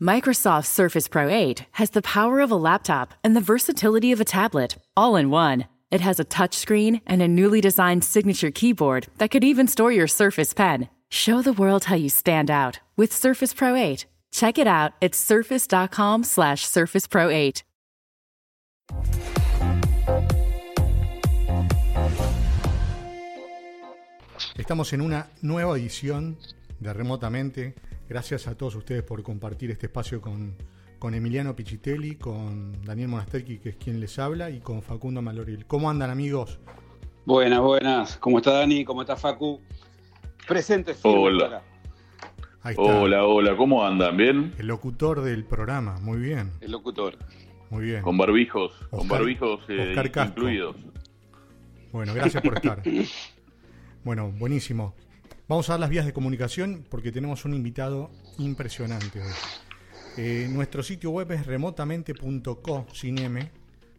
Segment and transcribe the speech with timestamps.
[0.00, 4.24] Microsoft Surface Pro 8 has the power of a laptop and the versatility of a
[4.24, 5.66] tablet, all in one.
[5.90, 10.06] It has a touchscreen and a newly designed signature keyboard that could even store your
[10.06, 10.88] Surface Pen.
[11.10, 14.06] Show the world how you stand out with Surface Pro 8.
[14.32, 17.62] Check it out at surface.com slash surface pro 8.
[24.56, 26.38] Estamos en una nueva edición
[26.78, 27.74] de Remotamente.
[28.10, 30.56] Gracias a todos ustedes por compartir este espacio con,
[30.98, 35.64] con Emiliano Pichitelli, con Daniel Monastelki, que es quien les habla, y con Facundo Maloril.
[35.64, 36.58] ¿Cómo andan, amigos?
[37.24, 38.16] Buenas, buenas.
[38.16, 38.84] ¿Cómo está Dani?
[38.84, 39.60] ¿Cómo está Facu?
[40.48, 40.96] Presente.
[41.04, 41.62] Hola.
[42.76, 43.56] Hola, hola.
[43.56, 44.16] ¿Cómo andan?
[44.16, 44.54] ¿Bien?
[44.58, 46.00] El locutor del programa.
[46.00, 46.50] Muy bien.
[46.60, 47.16] El locutor.
[47.70, 48.02] Muy bien.
[48.02, 48.72] Con barbijos.
[48.90, 49.94] con barbijos eh,
[50.26, 50.74] incluidos.
[51.92, 52.82] Bueno, gracias por estar.
[54.02, 54.94] Bueno, buenísimo.
[55.50, 59.32] Vamos a dar las vías de comunicación porque tenemos un invitado impresionante hoy.
[60.16, 63.50] Eh, nuestro sitio web es remotamente.co sin M.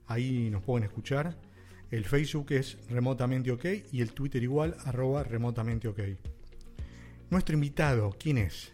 [0.07, 1.37] Ahí nos pueden escuchar.
[1.89, 5.99] El Facebook es remotamente ok y el Twitter igual arroba remotamente ok.
[7.29, 8.71] Nuestro invitado, ¿quién es?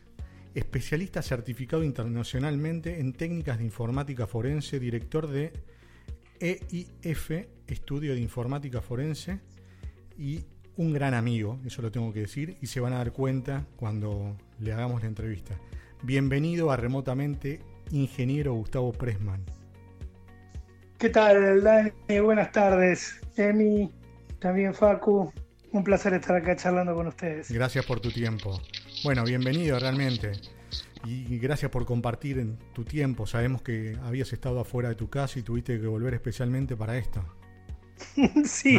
[0.53, 5.51] Especialista certificado internacionalmente en técnicas de informática forense, director de
[6.39, 7.31] EIF,
[7.65, 9.39] Estudio de Informática Forense,
[10.15, 10.45] y
[10.77, 14.37] un gran amigo, eso lo tengo que decir, y se van a dar cuenta cuando
[14.59, 15.55] le hagamos la entrevista.
[16.03, 17.59] Bienvenido a Remotamente,
[17.91, 19.43] ingeniero Gustavo Pressman.
[20.99, 21.91] ¿Qué tal, Dani?
[22.21, 23.19] Buenas tardes.
[23.35, 23.91] Emi,
[24.39, 25.31] también Facu.
[25.71, 27.51] Un placer estar acá charlando con ustedes.
[27.51, 28.61] Gracias por tu tiempo.
[29.03, 30.33] Bueno, bienvenido realmente.
[31.05, 33.25] Y gracias por compartir en tu tiempo.
[33.27, 37.23] Sabemos que habías estado afuera de tu casa y tuviste que volver especialmente para esto.
[38.45, 38.77] sí,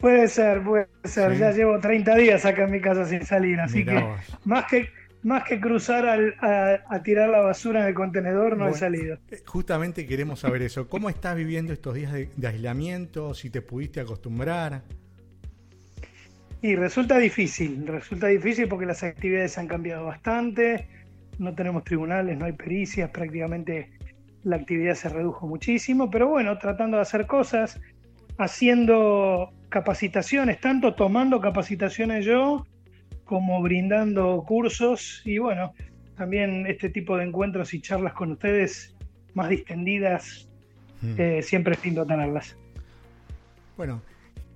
[0.00, 1.36] Puede ser, puede ser.
[1.38, 4.04] Ya llevo 30 días acá en mi casa sin salir, así que
[4.44, 4.88] más que
[5.24, 6.06] más que cruzar
[6.40, 9.18] a, tirar la basura en el contenedor no he salido.
[9.30, 10.86] Eh, justamente queremos saber eso.
[10.88, 13.32] ¿Cómo estás viviendo estos días de, aislamiento?
[13.32, 14.82] Si te pudiste acostumbrar.
[16.60, 20.88] Y resulta difícil, resulta difícil porque las actividades han cambiado bastante,
[21.38, 23.90] no tenemos tribunales, no hay pericias, prácticamente
[24.44, 27.80] la actividad se redujo muchísimo, pero bueno, tratando de hacer cosas,
[28.38, 32.64] haciendo capacitaciones, tanto tomando capacitaciones yo
[33.24, 35.74] como brindando cursos y bueno,
[36.16, 38.94] también este tipo de encuentros y charlas con ustedes
[39.34, 40.48] más distendidas,
[41.02, 41.14] hmm.
[41.18, 42.56] eh, siempre es lindo tenerlas.
[43.76, 44.00] Bueno,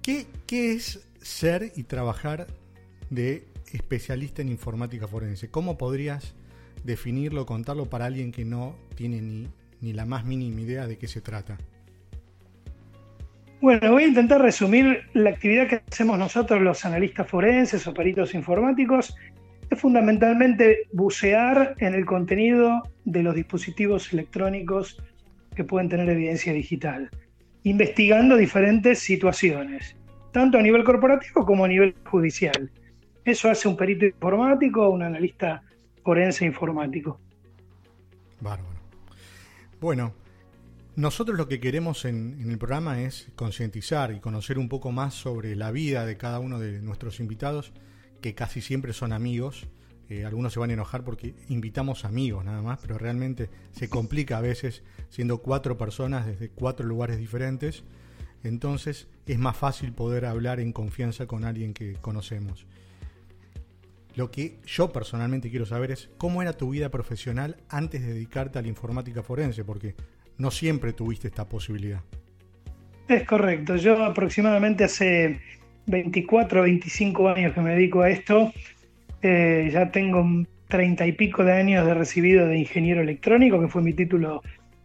[0.03, 2.47] ¿qué, ¿qué es ser y trabajar
[3.11, 5.51] de especialista en informática forense?
[5.51, 6.37] ¿Cómo podrías
[6.85, 9.49] definirlo, contarlo para alguien que no tiene ni,
[9.81, 11.59] ni la más mínima idea de qué se trata?
[13.61, 18.33] Bueno, voy a intentar resumir la actividad que hacemos nosotros los analistas forenses o peritos
[18.35, 19.17] informáticos.
[19.69, 25.03] Es fundamentalmente bucear en el contenido de los dispositivos electrónicos
[25.57, 27.11] que pueden tener evidencia digital,
[27.65, 29.97] investigando diferentes situaciones,
[30.33, 32.71] tanto a nivel corporativo como a nivel judicial.
[33.25, 35.63] Eso hace un perito informático o un analista
[36.05, 37.21] forense informático.
[38.41, 38.79] Bárbaro.
[39.81, 40.15] Bueno,
[40.99, 45.55] nosotros lo que queremos en, el programa es concientizar y conocer un poco más sobre
[45.55, 47.73] la vida de cada uno de nuestros invitados,
[48.21, 49.69] que casi siempre son amigos.
[50.09, 54.39] Eh, algunos se van a enojar porque invitamos amigos nada más, pero realmente se complica
[54.39, 57.85] a veces siendo cuatro personas desde cuatro lugares diferentes.
[58.43, 62.67] Entonces es más fácil poder hablar en confianza con alguien que conocemos.
[64.17, 68.59] Lo que yo personalmente quiero saber es cómo era tu vida profesional antes de dedicarte
[68.59, 69.95] a la informática forense, porque
[70.39, 72.01] no siempre tuviste esta posibilidad.
[73.09, 75.41] Es correcto, yo aproximadamente hace
[75.87, 78.53] 24 o 25 años que me dedico a esto,
[79.23, 80.25] eh, ya tengo
[80.69, 84.43] treinta y pico de años de recibido de ingeniero electrónico, que fue mi título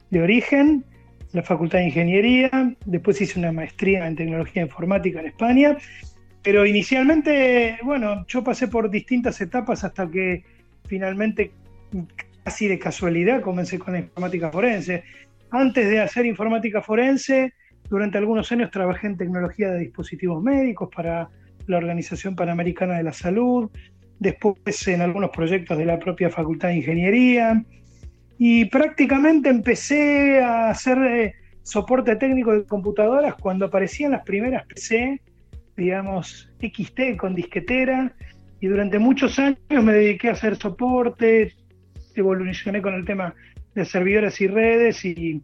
[0.09, 0.85] de origen,
[1.33, 5.77] la Facultad de Ingeniería, después hice una maestría en tecnología informática en España,
[6.43, 10.43] pero inicialmente, bueno, yo pasé por distintas etapas hasta que
[10.85, 11.51] finalmente,
[12.43, 15.03] casi de casualidad, comencé con la informática forense.
[15.55, 17.53] Antes de hacer informática forense,
[17.87, 21.29] durante algunos años trabajé en tecnología de dispositivos médicos para
[21.67, 23.69] la Organización Panamericana de la Salud,
[24.17, 27.63] después en algunos proyectos de la propia Facultad de Ingeniería
[28.39, 35.21] y prácticamente empecé a hacer eh, soporte técnico de computadoras cuando aparecían las primeras PC,
[35.77, 38.11] digamos XT con disquetera
[38.59, 41.53] y durante muchos años me dediqué a hacer soporte,
[42.15, 43.35] evolucioné con el tema
[43.75, 45.41] de servidores y redes y,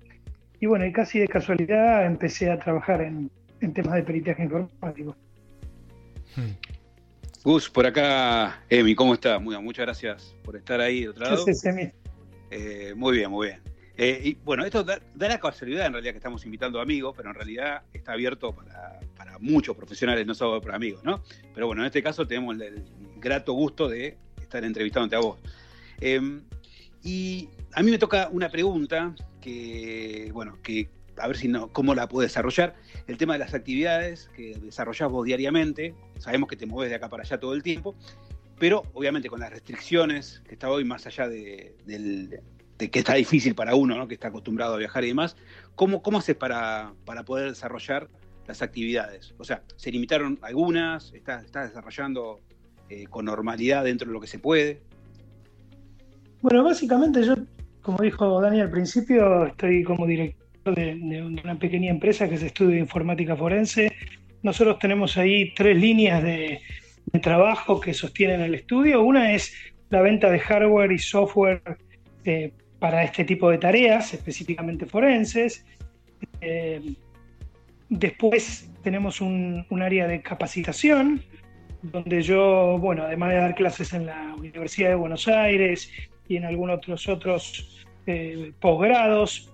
[0.61, 3.29] bueno, y casi de casualidad empecé a trabajar en,
[3.73, 5.15] temas de peritaje informático.
[6.35, 6.51] Hmm.
[7.43, 9.39] Gus, por acá, Emi, ¿cómo está?
[9.39, 11.45] muchas gracias por estar ahí de otro lado.
[11.45, 11.91] Gracias, Emi.
[12.51, 13.61] Eh, muy bien, muy bien.
[14.01, 17.35] Eh, y bueno, esto da, la casualidad en realidad que estamos invitando amigos, pero en
[17.35, 18.97] realidad está abierto para,
[19.41, 21.23] muchos profesionales, no solo para amigos, ¿no?
[21.53, 22.83] Pero bueno, en este caso tenemos el,
[23.17, 25.39] grato gusto de estar entrevistándote a vos.
[25.99, 26.41] Em,
[27.03, 30.89] y a mí me toca una pregunta que, bueno, que
[31.19, 32.75] a ver si no, cómo la puedo desarrollar.
[33.07, 37.09] El tema de las actividades que desarrollás vos diariamente, sabemos que te mueves de acá
[37.09, 37.95] para allá todo el tiempo,
[38.57, 41.75] pero obviamente con las restricciones que está hoy, más allá de,
[42.77, 44.07] que está difícil para uno, ¿no?
[44.07, 45.35] que está acostumbrado a viajar y demás,
[45.75, 48.09] ¿cómo, cómo haces para, para poder desarrollar
[48.47, 49.33] las actividades?
[49.37, 51.13] O sea, ¿se limitaron algunas?
[51.13, 52.41] ¿Estás, desarrollando
[52.89, 54.81] eh, con normalidad dentro de lo que se puede?
[56.41, 57.35] Bueno, básicamente yo,
[57.81, 62.71] como dijo Dani al principio, estoy como director de, una pequeña empresa que es Estudio
[62.71, 63.91] de Informática Forense.
[64.43, 66.61] Nosotros tenemos ahí tres líneas de,
[67.21, 69.01] trabajo que sostienen el estudio.
[69.01, 69.53] Una es
[69.89, 71.61] la venta de hardware y software
[72.23, 75.65] eh, para este tipo de tareas, específicamente forenses.
[76.41, 76.93] Eh,
[77.89, 81.23] después tenemos un, área de capacitación,
[81.81, 85.91] donde yo, bueno, además de dar clases en la Universidad de Buenos Aires
[86.29, 89.51] y en algunos otros, otros eh, posgrados,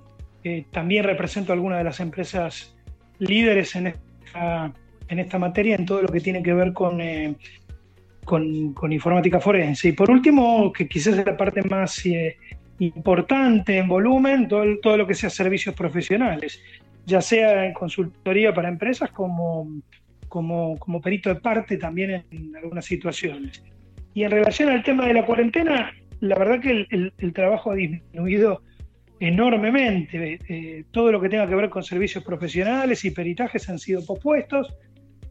[0.70, 2.76] también represento algunas de las empresas
[3.18, 4.72] líderes en esta,
[5.08, 7.36] en esta materia, en todo lo que tiene que ver con, eh,
[8.24, 9.90] con, informática forense.
[9.90, 12.38] Y por último, que quizás es la parte más eh,
[12.80, 16.62] importante en volumen, todo, todo lo que sea servicios profesionales,
[17.06, 19.68] ya sea en consultoría para empresas como,
[20.28, 23.64] como, como perito de parte también en algunas situaciones.
[24.14, 27.76] Y en relación al tema de la cuarentena, la verdad que el, el trabajo ha
[27.76, 28.62] disminuido
[29.20, 30.40] enormemente.
[30.48, 34.76] Eh, todo lo que tenga que ver con servicios profesionales y peritajes han sido pospuestos,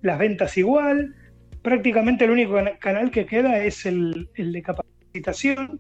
[0.03, 1.15] las ventas igual.
[1.63, 5.79] Prácticamente el único canal que queda es el, de capacitación.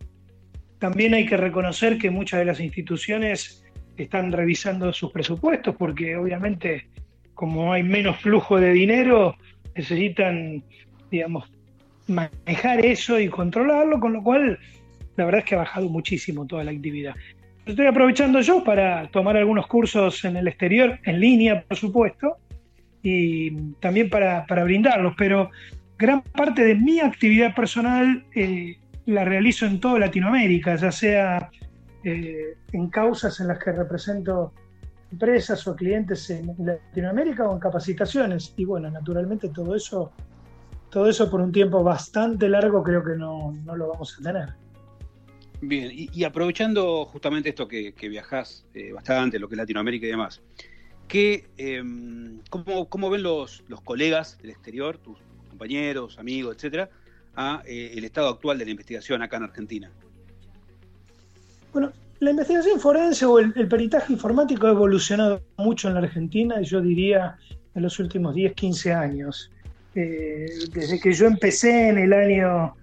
[0.78, 3.64] También hay que reconocer que muchas de las instituciones
[3.96, 6.88] están revisando sus presupuestos porque obviamente
[7.34, 9.36] como hay menos flujo de dinero,
[9.74, 10.62] necesitan,
[11.10, 11.50] digamos,
[12.06, 14.58] manejar eso y controlarlo, con lo cual
[15.16, 17.14] la verdad es que ha bajado muchísimo toda la actividad.
[17.66, 22.36] Estoy aprovechando yo para tomar algunos cursos en el exterior, en línea, por supuesto,
[23.02, 25.50] y también para, brindarlos, pero
[25.98, 28.76] gran parte de mi actividad personal eh,
[29.06, 31.50] la realizo en toda Latinoamérica, ya sea
[32.02, 34.52] eh, en causas en las que represento
[35.10, 38.52] empresas o clientes en Latinoamérica o en capacitaciones.
[38.56, 40.12] Y bueno, naturalmente todo eso,
[40.90, 44.63] todo eso por un tiempo bastante largo creo que no, no lo vamos a tener.
[45.60, 50.10] Bien, y, aprovechando justamente esto que, que viajás eh, bastante, lo que es Latinoamérica y
[50.10, 50.42] demás,
[51.08, 55.18] ¿qué, em, cómo, ven los, los, colegas del exterior, tus
[55.48, 56.90] compañeros, amigos, etcétera,
[57.36, 59.90] a eh, el estado actual de la investigación acá en Argentina?
[61.72, 66.64] Bueno, la investigación forense o el, peritaje informático ha evolucionado mucho en la Argentina y
[66.64, 67.36] yo diría
[67.74, 69.50] en los últimos 10, 15 años.
[69.94, 72.74] Eh, desde que yo empecé en el año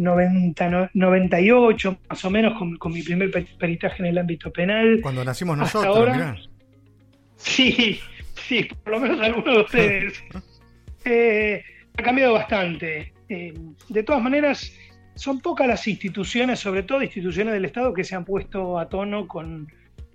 [0.00, 5.00] 90, 98, más o menos, con, mi primer peritaje en el ámbito penal.
[5.02, 6.36] Cuando nacimos nosotros, ahora,
[7.36, 8.00] Sí,
[8.34, 10.24] sí, por lo menos algunos de ustedes.
[11.02, 11.64] Eh,
[11.96, 13.14] ha cambiado bastante.
[13.30, 13.54] Eh,
[13.88, 14.70] de todas maneras,
[15.14, 19.26] son pocas las instituciones, sobre todo instituciones del Estado, que se han puesto a tono
[19.26, 19.66] con,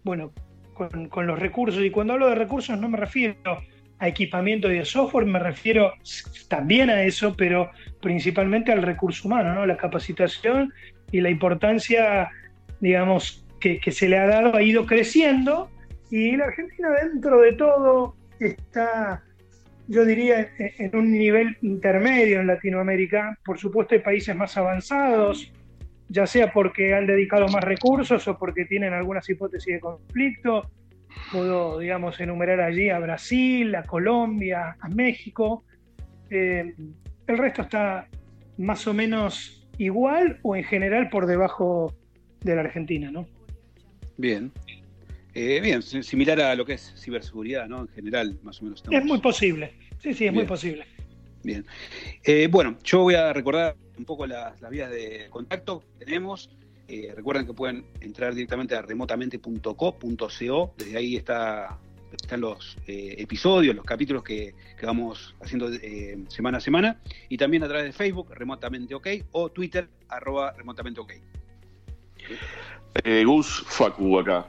[0.04, 0.32] bueno,
[0.76, 1.84] con, con los recursos.
[1.84, 3.64] Y cuando hablo de recursos no me refiero
[4.00, 5.94] a equipamiento de software, me refiero
[6.48, 7.72] también a eso, pero
[8.02, 9.66] principalmente al recurso humano, ¿no?
[9.66, 10.74] la capacitación
[11.12, 12.30] y la importancia,
[12.82, 15.72] digamos, que, se le ha dado ha ido creciendo
[16.12, 19.24] y la Argentina dentro de todo está,
[19.88, 23.40] yo diría, en un nivel intermedio en Latinoamérica.
[23.44, 25.52] Por supuesto hay países más avanzados,
[26.10, 30.70] ya sea porque han dedicado más recursos o porque tienen algunas hipótesis de conflicto
[31.32, 35.64] Puedo, digamos, enumerar allí a Brasil, a Colombia, a México.
[36.30, 36.74] Eh,
[37.28, 38.08] el resto está
[38.58, 41.94] más o menos igual o en general por debajo
[42.42, 43.28] de la Argentina, ¿no?
[44.18, 44.52] Bien.
[45.34, 47.82] Eh, bien, similar a lo que es ciberseguridad, ¿no?
[47.82, 48.84] En general, más o menos.
[48.90, 49.74] Es muy posible.
[50.00, 50.86] Sí, sí, es muy posible.
[51.44, 51.66] Bien.
[52.24, 56.50] Eh, bueno, yo voy a recordar un poco las, las vías de contacto que tenemos.
[56.88, 61.80] Eh, recuerden que pueden entrar directamente a remotamente.co.co, desde ahí está,
[62.12, 67.64] están los eh, episodios, los capítulos que, vamos haciendo eh, semana a semana, y también
[67.64, 71.14] a través de Facebook, remotamente ok, o Twitter, arroba remotamente ok.
[73.26, 74.48] Gus Facu acá.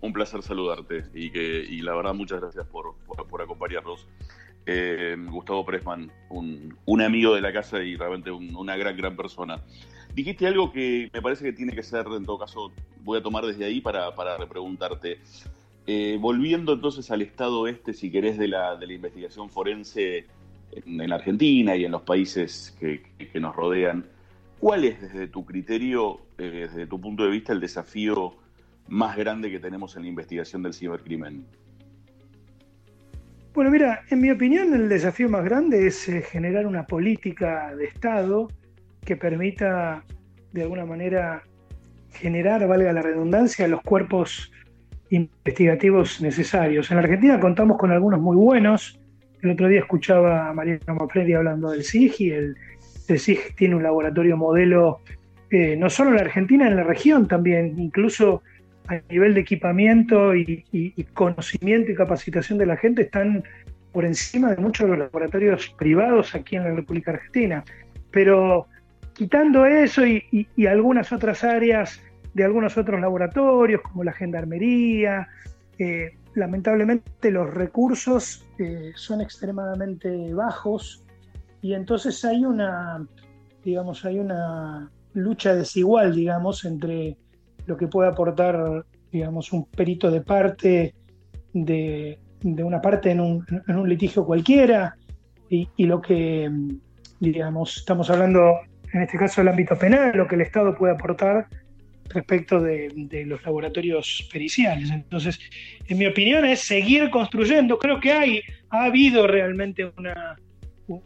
[0.00, 4.06] Un, placer saludarte y que y la verdad muchas gracias por, por, acompañarnos.
[4.66, 9.60] Eh, Gustavo Presman, un, amigo de la casa y realmente una gran, gran persona.
[10.14, 13.44] Dijiste algo que me parece que tiene que ser, en todo caso, voy a tomar
[13.44, 15.18] desde ahí para, para repreguntarte.
[15.86, 20.26] Eh, volviendo entonces al estado este, si querés, de la, de la investigación forense
[20.72, 23.02] en, Argentina y en los países que,
[23.38, 24.06] nos rodean,
[24.60, 28.34] ¿cuál es desde tu criterio, eh, desde tu punto de vista, el desafío
[28.88, 31.44] más grande que tenemos en la investigación del cibercrimen?
[33.54, 37.84] Bueno, mira, en mi opinión el desafío más grande es eh, generar una política de
[37.84, 38.48] Estado
[39.04, 40.02] que permita,
[40.50, 41.44] de alguna manera,
[42.14, 44.50] generar, valga la redundancia, los cuerpos
[45.10, 46.90] investigativos necesarios.
[46.90, 48.98] En la Argentina contamos con algunos muy buenos.
[49.40, 52.56] El otro día escuchaba a Mariano Mafredi hablando del SIG y el,
[53.06, 54.98] SIG tiene un laboratorio modelo
[55.50, 58.42] eh, no solo en la Argentina, en la región también, incluso
[58.88, 63.44] a nivel de equipamiento y, conocimiento y capacitación de la gente están
[63.92, 67.64] por encima de muchos de los laboratorios privados aquí en la República Argentina.
[68.10, 68.66] Pero
[69.14, 72.00] quitando eso y, algunas otras áreas
[72.34, 75.28] de algunos otros laboratorios, como la gendarmería,
[75.78, 81.04] eh, lamentablemente los recursos eh, son extremadamente bajos
[81.62, 83.06] y entonces hay una,
[83.64, 87.16] digamos, hay una lucha desigual, digamos, entre
[87.66, 90.94] lo que puede aportar, digamos, un perito de parte
[91.54, 94.96] de, una parte en un, litigio cualquiera
[95.48, 96.50] y, lo que,
[97.20, 98.58] digamos, estamos hablando
[98.92, 101.46] en este caso del ámbito penal, lo que el Estado puede aportar
[102.08, 104.90] respecto de, los laboratorios periciales.
[104.90, 105.38] Entonces,
[105.86, 107.78] en mi opinión es seguir construyendo.
[107.78, 108.40] Creo que hay,
[108.70, 110.36] ha habido realmente una,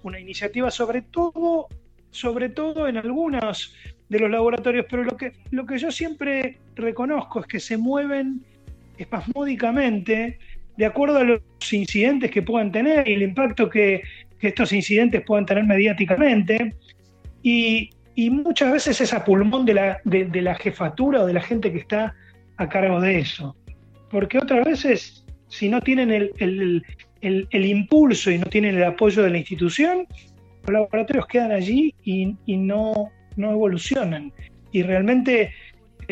[0.02, 1.68] una iniciativa, sobre todo,
[2.10, 3.74] sobre todo en algunos
[4.08, 8.40] de los laboratorios, pero lo que, lo que yo siempre reconozco es que se mueven
[8.96, 10.38] espasmódicamente
[10.78, 11.40] de acuerdo a los
[11.72, 14.02] incidentes que puedan tener y el impacto que,
[14.40, 16.72] estos incidentes puedan tener mediáticamente.
[17.42, 17.90] Y,
[18.30, 21.78] muchas veces es a pulmón de la, de, la jefatura o de la gente que
[21.78, 22.14] está
[22.56, 23.56] a cargo de eso.
[24.10, 26.84] Porque otras veces, si no tienen el,
[27.52, 30.06] impulso y no tienen el apoyo de la institución,
[30.62, 34.32] los laboratorios quedan allí y, y no, no evolucionan.
[34.72, 35.54] Y realmente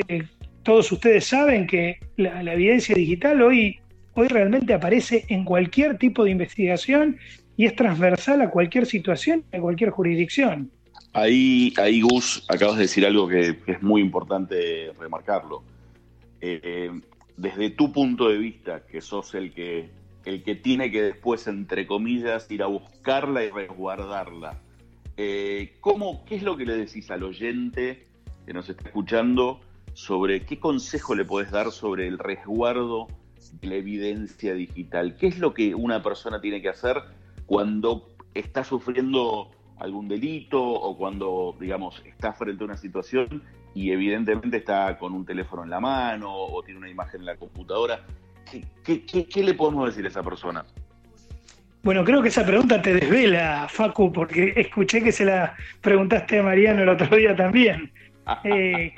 [0.08, 0.22] eh,
[0.62, 3.78] todos ustedes saben que la, evidencia digital hoy,
[4.14, 7.18] hoy realmente aparece en cualquier tipo de investigación
[7.56, 10.70] y es transversal a cualquier situación, a cualquier jurisdicción.
[11.12, 15.62] Ahí, ahí Gus, acabas de decir algo que, es muy importante remarcarlo.
[16.40, 16.90] Eh,
[17.36, 19.88] desde tu punto de vista, que sos el que,
[20.24, 24.60] el que tiene que después, entre comillas, ir a buscarla y resguardarla,
[25.16, 28.06] eh, ¿cómo, ¿Qué es lo que le decís al oyente
[28.44, 29.60] que nos está escuchando
[29.94, 33.08] sobre qué consejo le podés dar sobre el resguardo
[33.60, 35.16] de la evidencia digital?
[35.16, 36.96] ¿Qué es lo que una persona tiene que hacer
[37.46, 43.42] cuando está sufriendo algún delito o cuando, digamos, está frente a una situación
[43.74, 47.36] y evidentemente está con un teléfono en la mano o tiene una imagen en la
[47.36, 48.04] computadora?
[48.84, 50.64] qué le podemos decir a esa persona?
[51.86, 56.42] Bueno, creo que esa pregunta te desvela, Facu, porque escuché que se la preguntaste a
[56.42, 57.92] Mariano el otro día también.
[58.42, 58.92] Eh,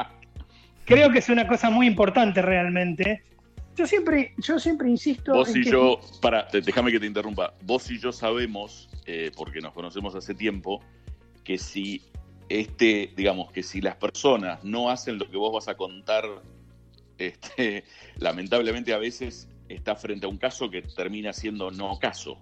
[0.86, 3.24] creo que es una cosa muy importante realmente.
[3.76, 5.34] Yo siempre, yo siempre insisto.
[5.34, 7.52] Vos y yo, para, déjame que te interrumpa.
[7.60, 10.82] Vos y yo sabemos, eh, porque nos conocemos hace tiempo,
[11.44, 12.00] que si
[12.48, 16.24] este, digamos, que si las personas no hacen lo que vos vas a contar,
[17.18, 17.84] este,
[18.18, 22.38] lamentablemente a veces está frente a un caso que termina siendo no caso.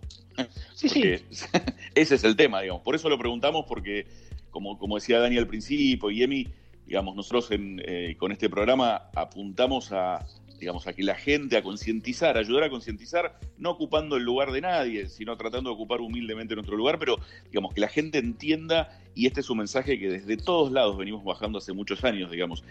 [0.75, 1.02] Sí, sí.
[1.95, 2.83] ese es el tema, digamos.
[2.83, 4.06] Por eso lo preguntamos, porque,
[4.50, 6.47] como, como decía Dani al principio y Emi,
[6.87, 10.25] digamos, nosotros eh, con este programa apuntamos a,
[10.59, 14.61] digamos, a que la gente, a concientizar, ayudar a concientizar, no ocupando el lugar de
[14.61, 17.16] nadie, sino tratando de ocupar humildemente nuestro lugar, pero
[17.50, 21.25] digamos que la gente entienda, y este es un mensaje que desde todos lados venimos
[21.25, 22.62] bajando hace muchos años, digamos,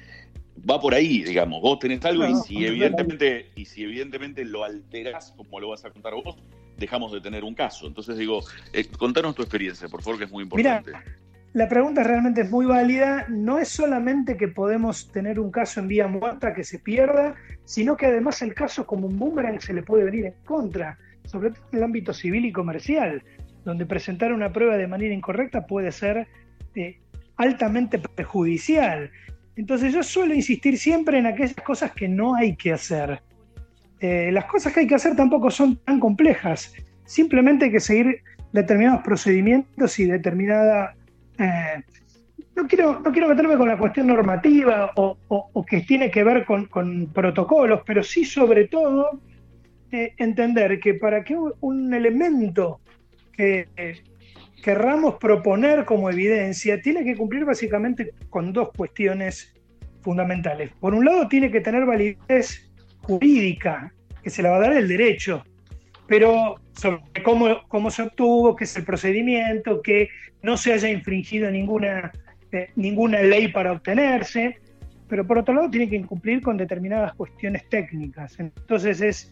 [0.69, 5.33] va por ahí, digamos, vos tenés algo y si evidentemente, y si evidentemente lo alterás
[5.35, 6.37] como lo vas a contar vos,
[6.77, 7.87] dejamos de tener un caso.
[7.87, 8.41] Entonces digo,
[8.73, 10.91] eh, contanos tu experiencia, por favor, que es muy importante.
[11.53, 13.27] La pregunta realmente es muy válida.
[13.29, 17.95] No es solamente que podemos tener un caso en vía muerta que se pierda, sino
[17.95, 21.63] que además el caso como un boomerang se le puede venir en contra, sobre todo
[21.71, 23.23] en el ámbito civil y comercial,
[23.63, 26.27] donde presentar una prueba de manera incorrecta puede ser
[26.75, 26.99] eh,
[27.37, 29.11] altamente perjudicial.
[29.55, 33.21] Entonces yo suelo insistir siempre en aquellas cosas que no hay que hacer.
[33.99, 36.73] Eh, las cosas que hay que hacer tampoco son tan complejas.
[37.05, 38.21] Simplemente hay que seguir
[38.51, 40.95] determinados procedimientos y determinada
[41.37, 41.83] eh,
[42.55, 46.67] no, quiero, no quiero meterme con la cuestión normativa o, que tiene que ver con,
[47.13, 49.19] protocolos, pero sí sobre todo
[49.91, 52.79] eh, entender que para que un elemento
[53.33, 53.67] que
[54.65, 59.53] querramos proponer como evidencia tiene que cumplir básicamente con dos cuestiones
[60.01, 60.71] fundamentales.
[60.79, 62.67] Por un lado, tiene que tener validez
[63.03, 63.93] jurídica,
[64.23, 65.43] que se la va a dar el derecho,
[66.07, 70.09] pero sobre cómo, cómo se obtuvo, qué es el procedimiento, que
[70.41, 72.11] no se haya infringido ninguna,
[72.51, 74.57] eh, ninguna ley para obtenerse,
[75.07, 78.39] pero por otro lado tiene que cumplir con determinadas cuestiones técnicas.
[78.39, 79.31] Entonces es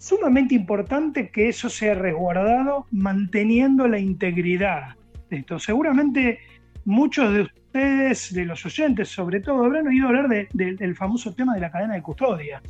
[0.00, 4.96] sumamente importante que eso sea resguardado manteniendo la integridad
[5.28, 5.58] de esto.
[5.58, 6.40] Seguramente
[6.86, 11.60] muchos de ustedes, de los oyentes sobre todo, habrán oído hablar del famoso tema de
[11.60, 12.62] la cadena de custodia.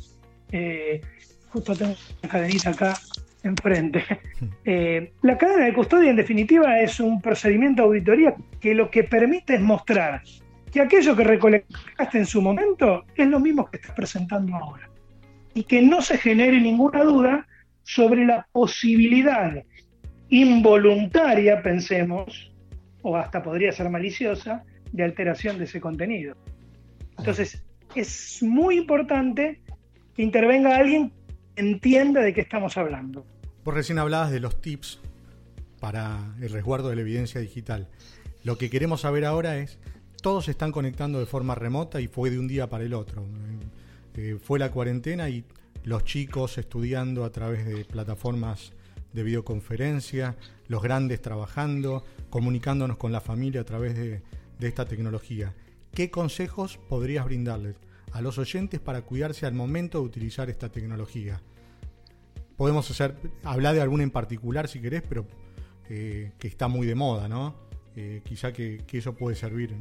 [0.51, 0.99] Eh,
[1.49, 2.93] justo tengo una cadenita acá
[3.43, 4.03] enfrente.
[4.65, 9.03] Eh, la cadena de custodia, en definitiva, es un procedimiento de auditoría que lo que
[9.03, 10.21] permite es mostrar
[10.71, 14.90] que aquello que recolectaste en su momento es lo mismo que estás presentando ahora
[15.53, 17.47] y que no se genere ninguna duda
[17.83, 19.63] sobre la posibilidad
[20.29, 22.51] involuntaria, pensemos,
[23.01, 26.35] o hasta podría ser maliciosa, de alteración de ese contenido.
[27.17, 27.63] Entonces,
[27.95, 29.61] es muy importante
[30.15, 31.11] que intervenga alguien
[31.55, 33.25] que entienda de qué estamos hablando.
[33.63, 34.99] Vos recién hablabas de los tips
[35.79, 37.87] para el resguardo de la evidencia digital.
[38.43, 39.79] Lo que queremos saber ahora es,
[40.21, 43.25] todos están conectando de forma remota y fue de un día para el otro.
[44.41, 45.45] Fue la cuarentena y
[45.83, 48.73] los chicos estudiando a través de plataformas
[49.13, 50.37] de videoconferencia,
[50.67, 54.21] los grandes trabajando, comunicándonos con la familia a través de,
[54.59, 55.55] esta tecnología.
[55.91, 57.75] ¿Qué consejos podrías brindarles
[58.11, 61.41] a los oyentes para cuidarse al momento de utilizar esta tecnología?
[62.57, 65.25] Podemos hacer, hablar de alguna en particular si querés, pero
[65.89, 67.55] eh, que está muy de moda, ¿no?
[67.95, 69.75] Eh, quizá que, eso puede servir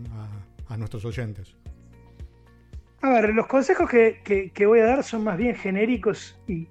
[0.68, 1.54] a nuestros oyentes.
[3.02, 6.68] A ver, los consejos que, voy a dar son más bien genéricos y,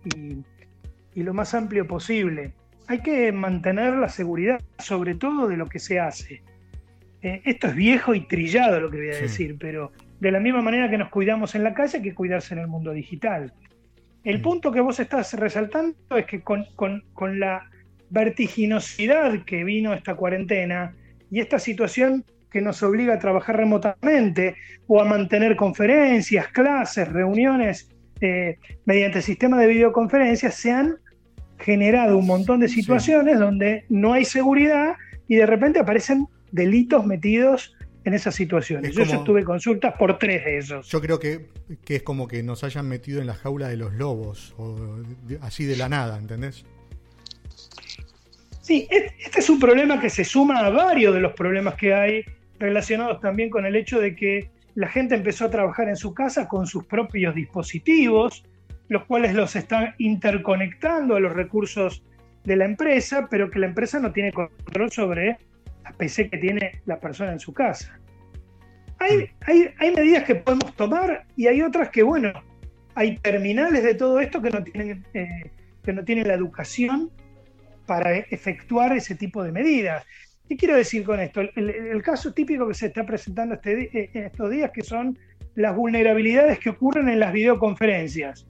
[1.16, 2.54] lo más amplio posible.
[2.88, 6.42] Hay que mantener la seguridad, sobre todo de lo que se hace.
[7.22, 10.62] Eh, esto es viejo y trillado lo que voy a decir, pero de la misma
[10.62, 13.54] manera que nos cuidamos en la calle, hay que cuidarse en el mundo digital.
[14.24, 14.42] El mm.
[14.42, 17.70] punto que vos estás resaltando es que con, con la
[18.10, 20.96] vertiginosidad que vino esta cuarentena
[21.30, 24.56] y esta situación que nos obliga a trabajar remotamente
[24.88, 27.90] o a mantener conferencias, clases, reuniones
[28.22, 30.98] eh, mediante sistema de videoconferencias, se han
[31.58, 34.96] generado un montón de situaciones donde no hay seguridad
[35.28, 38.96] y de repente aparecen delitos metidos en esas situaciones.
[38.96, 40.88] yo ya tuve consultas por tres de esos.
[40.90, 41.48] Yo creo que,
[41.84, 45.04] que, es como que nos hayan metido en la jaula de los lobos, o
[45.42, 46.66] así de la nada, ¿entendés?
[48.62, 52.24] Sí, este es un problema que se suma a varios de los problemas que hay
[52.60, 56.48] relacionados también con el hecho de que la gente empezó a trabajar en su casa
[56.48, 58.44] con sus propios dispositivos,
[58.88, 62.04] los cuales los están interconectando a los recursos
[62.44, 65.38] de la empresa, pero que la empresa no tiene control sobre
[65.84, 68.00] la PC que tiene la persona en su casa.
[69.00, 72.34] Hay, hay, medidas que podemos tomar y hay otras que, bueno,
[72.96, 75.52] hay terminales de todo esto que no tienen, eh,
[75.84, 77.10] que no tienen la educación
[77.86, 80.06] para efectuar ese tipo de medidas.
[80.50, 81.42] ¿Qué quiero decir con esto?
[81.42, 85.16] El, caso típico que se está presentando este, eh, en estos días, que son
[85.54, 88.48] las vulnerabilidades que ocurren en las videoconferencias,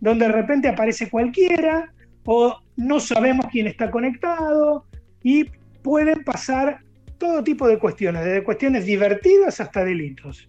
[0.00, 1.92] donde de repente aparece cualquiera
[2.24, 4.86] o no sabemos quién está conectado
[5.22, 5.44] y
[5.82, 6.80] pueden pasar
[7.18, 10.48] todo tipo de cuestiones, desde cuestiones divertidas hasta delitos.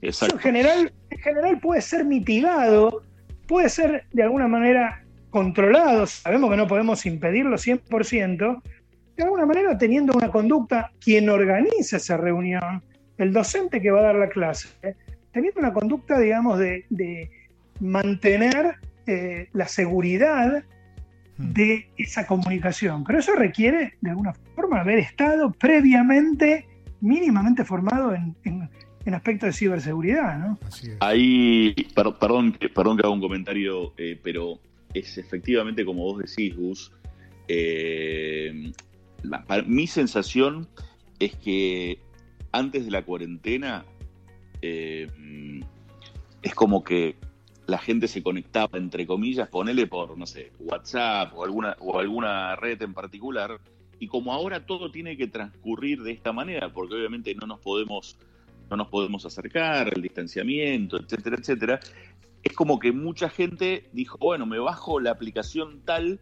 [0.00, 3.02] Eso en general, en general puede ser mitigado,
[3.46, 8.62] puede ser de alguna manera controlado, sabemos que no podemos impedirlo 100%,
[9.16, 12.82] de alguna manera teniendo una conducta, quien organiza esa reunión,
[13.18, 14.68] el docente que va a dar la clase,
[15.32, 17.30] teniendo una conducta, digamos, de,
[17.80, 18.76] mantener
[19.06, 20.64] eh, la seguridad
[21.36, 21.52] hmm.
[21.52, 23.04] de esa comunicación.
[23.04, 26.66] Pero eso requiere, de alguna forma, haber estado previamente,
[27.00, 28.70] mínimamente formado en,
[29.12, 30.58] aspectos de ciberseguridad, ¿no?
[30.98, 34.58] Ahí, perdón, perdón que haga un comentario, eh, pero
[34.92, 36.92] es efectivamente como vos decís, Gus,
[37.46, 38.72] eh,
[39.66, 40.68] mi sensación
[41.18, 41.98] es que
[42.52, 43.84] antes de la cuarentena
[44.62, 45.08] eh,
[46.42, 47.16] es como que
[47.66, 52.54] la gente se conectaba, entre comillas, ponele por, no sé, WhatsApp o alguna, o alguna
[52.56, 53.60] red en particular,
[53.98, 58.18] y como ahora todo tiene que transcurrir de esta manera, porque obviamente no nos podemos,
[58.70, 61.80] no nos podemos acercar, el distanciamiento, etcétera, etcétera,
[62.42, 66.20] es como que mucha gente dijo, bueno, me bajo la aplicación tal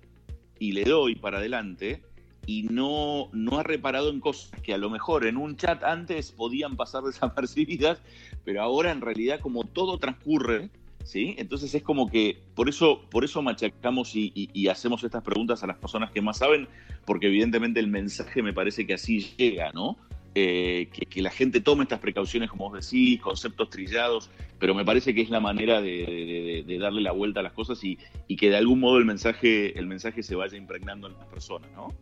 [0.58, 2.02] y le doy para adelante,
[2.46, 6.32] y no, no ha reparado en cosas que a lo mejor en un chat antes
[6.32, 8.00] podían pasar desapercibidas,
[8.44, 10.70] pero ahora en realidad como todo transcurre
[11.04, 11.34] ¿sí?
[11.38, 15.76] Entonces es como que por eso, por eso machacamos y, hacemos estas preguntas a las
[15.76, 16.66] personas que más saben,
[17.04, 19.96] porque evidentemente el mensaje me parece que así llega, ¿no?
[20.36, 25.14] Eh, que, la gente tome estas precauciones, como vos decís, conceptos trillados, pero me parece
[25.14, 27.98] que es la manera de, darle la vuelta a las cosas y,
[28.36, 31.94] que de algún modo el mensaje, el mensaje se vaya impregnando en las personas, ¿no?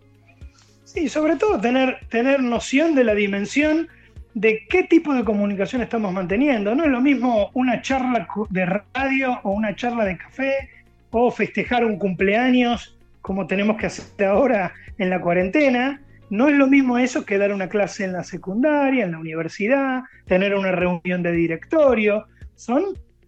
[0.92, 3.88] Sí, sobre todo tener, tener noción de la dimensión
[4.34, 6.74] de qué tipo de comunicación estamos manteniendo.
[6.74, 10.68] No es lo mismo una charla de radio o una charla de café
[11.10, 16.02] o festejar un cumpleaños como tenemos que hacer ahora en la cuarentena.
[16.28, 20.02] No es lo mismo eso que dar una clase en la secundaria, en la universidad,
[20.26, 22.26] tener una reunión de directorio.
[22.54, 22.84] Son,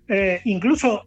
[0.08, 1.06] eh, incluso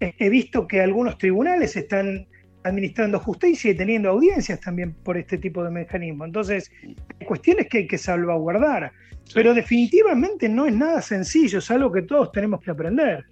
[0.00, 2.26] he visto que algunos tribunales están
[2.64, 6.24] administrando justicia y teniendo audiencias también por este tipo de mecanismo.
[6.24, 8.90] Entonces, hay cuestiones que hay que salvaguardar,
[9.34, 13.24] pero definitivamente no es nada sencillo, es algo que todos tenemos que aprender.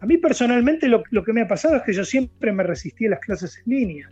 [0.00, 3.10] A mí personalmente lo, que me ha pasado es que yo siempre me resistí a
[3.10, 4.08] las clases en línea.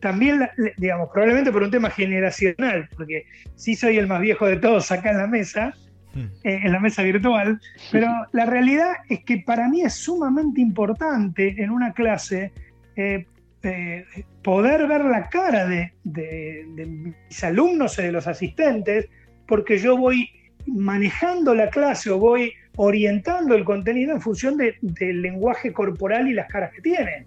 [0.00, 4.92] También, digamos, probablemente por un tema generacional, porque sí soy el más viejo de todos
[4.92, 5.74] acá en la mesa,
[6.12, 6.20] hmm.
[6.44, 7.58] eh, en la mesa virtual,
[7.90, 12.52] pero la realidad es que para mí es sumamente importante en una clase
[12.96, 13.24] eh,
[13.64, 14.04] eh,
[14.42, 19.08] poder ver la cara de, mis alumnos y de los asistentes,
[19.46, 20.28] porque yo voy
[20.66, 26.48] manejando la clase o voy orientando el contenido en función del lenguaje corporal y las
[26.48, 27.26] caras que tienen.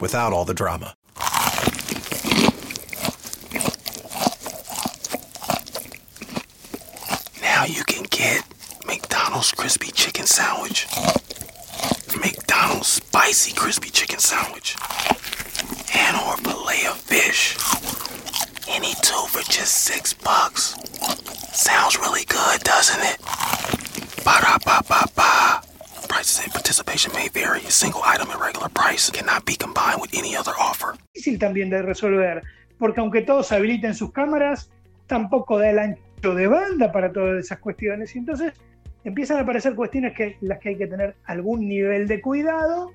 [0.00, 0.94] without all the drama.
[7.40, 8.44] Now you can get
[8.86, 10.86] McDonald's crispy chicken sandwich
[12.20, 14.76] McDonald's spicy crispy chicken sandwich
[15.94, 17.56] and or fillet of fish.
[18.68, 20.74] Any two for just six bucks.
[21.52, 23.18] Sounds really good, doesn't it?
[24.24, 25.24] Ba-da-ba-ba-ba.
[25.24, 25.63] Prices and participation may
[31.12, 32.42] Difícil también de resolver,
[32.78, 34.70] porque aunque todos habiliten sus cámaras,
[35.06, 38.14] tampoco da el ancho de banda para todas esas cuestiones.
[38.14, 38.52] Y entonces
[39.04, 42.92] empiezan a aparecer cuestiones que las que hay que tener algún nivel de cuidado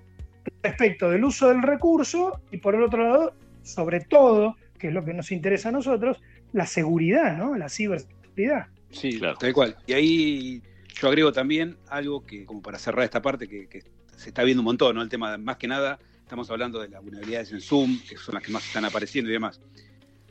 [0.64, 5.06] respecto del uso del recurso y por el otro lado, sobre todo, que es lo
[5.06, 6.22] que nos interesa a nosotros,
[6.54, 7.56] la seguridad, ¿no?
[7.56, 8.68] La ciberseguridad.
[8.92, 9.38] Sí, claro.
[9.38, 9.76] tal cual.
[9.86, 10.64] Y ahí
[11.00, 13.84] yo agrego también algo que, como para cerrar esta parte, que,
[14.18, 15.02] se está viendo un montón, ¿no?
[15.02, 18.44] El tema, más que nada, estamos hablando de las vulnerabilidades en Zoom, que son las
[18.44, 19.62] que más están apareciendo y demás.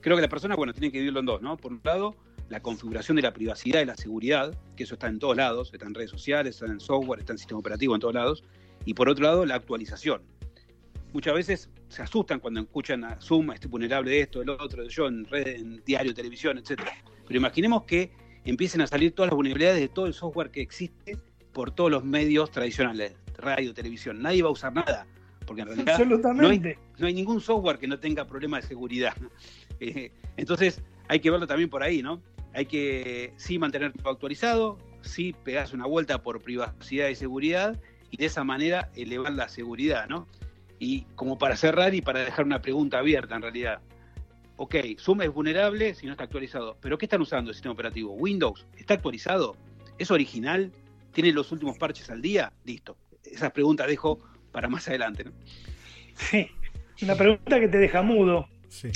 [0.03, 1.57] Creo que las personas, bueno, tienen que dividirlo en dos, ¿no?
[1.57, 2.15] Por un lado,
[2.51, 5.87] la configuración de la privacidad y la seguridad, que eso está en todos lados, está
[5.87, 8.45] en redes sociales, está en software, está en sistema operativo, en todos lados.
[8.85, 10.21] Y por otro lado, la actualización.
[11.15, 14.91] Muchas veces se asustan cuando escuchan a Zoom, estoy vulnerable de esto, del otro, de
[14.91, 16.83] yo, en red, en diario, televisión, etc.
[17.27, 18.13] Pero imaginemos que
[18.51, 21.17] empiecen a salir todas las vulnerabilidades de todo el software que existe
[21.53, 24.23] por todos los medios tradicionales, radio, televisión.
[24.23, 25.07] Nadie va a usar nada,
[25.47, 25.99] porque en realidad
[26.35, 29.15] no hay, no hay, ningún software que no tenga problemas de seguridad.
[29.81, 32.21] Eh, entonces hay que verlo también por ahí, ¿no?
[32.53, 37.81] Hay que sí mantener todo actualizado, sí pegarse una vuelta por privacidad y seguridad
[38.11, 40.27] y de esa manera elevar la seguridad, ¿no?
[40.81, 43.81] Y como para cerrar y para dejar una pregunta abierta en realidad.
[44.61, 48.15] Ok, Zoom es vulnerable si no está actualizado, pero ¿qué están usando el sistema operativo?
[48.15, 49.57] ¿Windows está actualizado?
[49.99, 50.73] ¿Es original?
[51.13, 52.53] ¿Tiene los últimos parches al día?
[52.65, 52.97] Listo.
[53.23, 54.19] Esas preguntas dejo
[54.51, 55.23] para más adelante.
[55.23, 55.31] ¿no?
[56.15, 56.49] Sí,
[57.03, 58.49] una pregunta que te deja mudo.
[58.69, 58.91] Sí.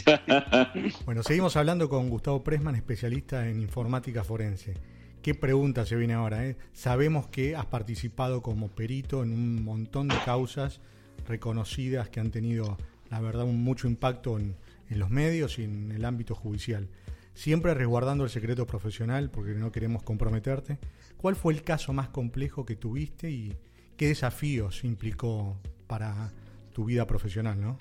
[1.04, 4.74] bueno, seguimos hablando con Gustavo Presman, especialista en informática forense.
[5.22, 6.44] ¿Qué pregunta se viene ahora?
[6.44, 6.56] Eh?
[6.72, 10.80] Sabemos que has participado como perito en un montón de causas
[11.28, 12.78] reconocidas que han tenido,
[13.10, 14.56] la verdad, un mucho impacto en,
[14.98, 16.88] los medios y en el ámbito judicial.
[17.34, 20.78] Siempre resguardando el secreto profesional porque no queremos comprometerte.
[21.16, 23.56] ¿Cuál fue el caso más complejo que tuviste y
[23.96, 26.32] qué desafíos implicó para
[26.72, 27.78] tu vida profesional, no?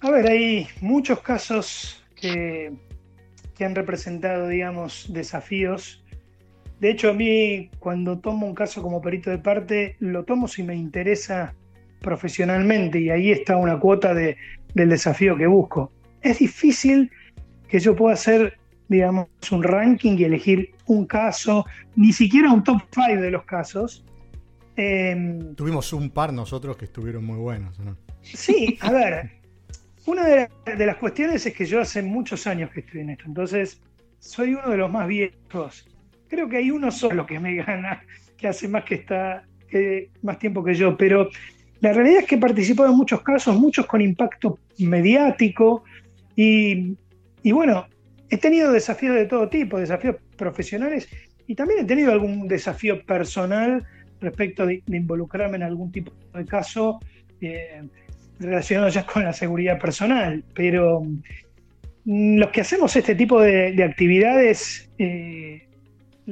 [0.00, 2.72] A ver, hay muchos casos que,
[3.60, 6.04] han representado, digamos, desafíos.
[6.78, 10.62] De hecho, a mí cuando tomo un caso como perito de parte, lo tomo si
[10.62, 11.54] me interesa
[12.00, 14.36] profesionalmente y ahí está una cuota de,
[14.74, 15.92] del desafío que busco.
[16.20, 17.10] Es difícil
[17.68, 22.82] que yo pueda hacer, digamos, un ranking y elegir un caso, ni siquiera un top
[22.92, 24.04] 5 de los casos,
[24.78, 27.96] Em, Tuvimos un par nosotros que estuvieron muy buenos, ¿no?
[28.22, 29.30] Sí, a ver,
[30.06, 33.24] una de, de, las cuestiones es que yo hace muchos años que estoy en esto,
[33.26, 33.80] entonces
[34.20, 35.88] soy uno de los más viejos.
[36.28, 38.04] Creo que hay uno solo que me gana,
[38.36, 41.28] que hace más que está, que, más tiempo que yo, pero
[41.80, 45.84] la realidad es que he participado en muchos casos, muchos con impacto mediático
[46.34, 46.96] y,
[47.52, 47.86] bueno,
[48.30, 51.08] he tenido desafíos de todo tipo, desafíos profesionales
[51.46, 53.84] y también he tenido algún desafío personal
[54.20, 57.00] respecto de, involucrarme en algún tipo de caso
[57.40, 57.82] eh,
[58.38, 60.44] relacionado ya con la seguridad personal.
[60.54, 61.02] Pero
[62.04, 65.68] mm, los que hacemos este tipo de, de actividades eh,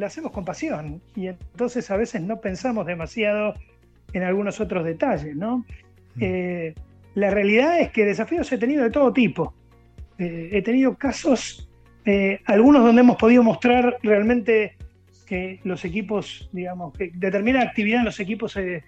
[0.05, 3.55] hacemos con pasión y entonces a veces no pensamos demasiado
[4.17, 5.59] en algunos otros detalles, ¿no?
[6.15, 6.21] Mm.
[6.21, 6.75] Eh,
[7.15, 9.55] la realidad es que desafíos he tenido de todo tipo.
[10.19, 11.69] Eh, he tenido casos,
[12.05, 14.77] eh, algunos donde hemos podido mostrar realmente
[15.27, 18.85] que los equipos, digamos, que determinada actividad en los equipos se,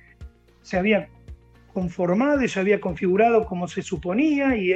[0.63, 1.09] se había
[1.73, 4.73] conformado y se había configurado como se suponía y,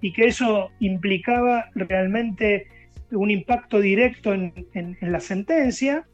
[0.00, 2.66] y que eso implicaba realmente
[3.12, 6.06] un impacto directo en, en- en la sentencia.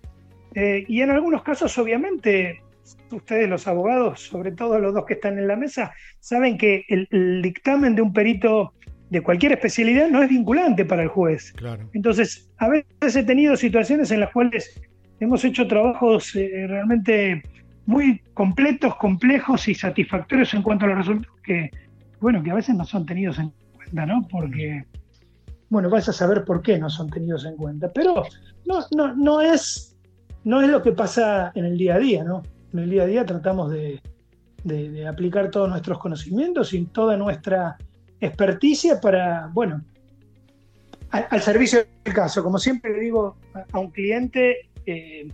[0.54, 2.62] Eh, y en algunos casos, obviamente,
[3.10, 7.08] ustedes los abogados, sobre todo los dos que están en la mesa, saben que el,
[7.10, 8.72] el dictamen de un perito
[9.10, 11.52] de cualquier especialidad no es vinculante para el juez.
[11.52, 11.88] Claro.
[11.92, 14.80] Entonces, a veces he tenido situaciones en las cuales
[15.20, 17.42] hemos hecho trabajos eh, realmente
[17.86, 21.70] muy completos, complejos y satisfactorios en cuanto a los resultados que,
[22.20, 24.26] bueno, que a veces no son tenidos en cuenta, ¿no?
[24.28, 24.84] Porque,
[25.70, 27.90] bueno, vas a saber por qué no son tenidos en cuenta.
[27.92, 28.24] Pero
[28.66, 29.96] no, no, no, es,
[30.42, 32.42] no es lo que pasa en el día a día, ¿no?
[32.76, 34.02] En el día a día tratamos de,
[35.08, 37.78] aplicar todos nuestros conocimientos y toda nuestra
[38.20, 39.82] experticia para, bueno,
[41.10, 42.42] al, servicio del caso.
[42.42, 43.38] Como siempre le digo
[43.72, 45.26] a, un cliente, eh,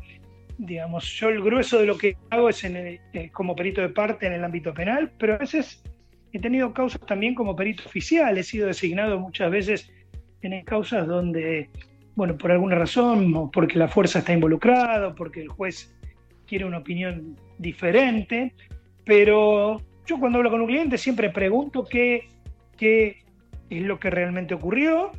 [0.57, 3.00] digamos, yo el grueso de lo que hago es eh,
[3.33, 5.83] como perito de parte en el ámbito penal, pero a veces
[6.33, 9.90] he tenido causas también como perito oficial, he sido designado muchas veces
[10.42, 11.70] en causas donde,
[12.14, 15.92] bueno, por alguna razón, o porque la fuerza está involucrada, o porque el juez
[16.52, 18.52] quiere una opinión diferente,
[19.06, 22.28] pero yo cuando hablo con un cliente siempre pregunto qué,
[22.76, 23.22] qué
[23.70, 25.12] es lo que realmente ocurrió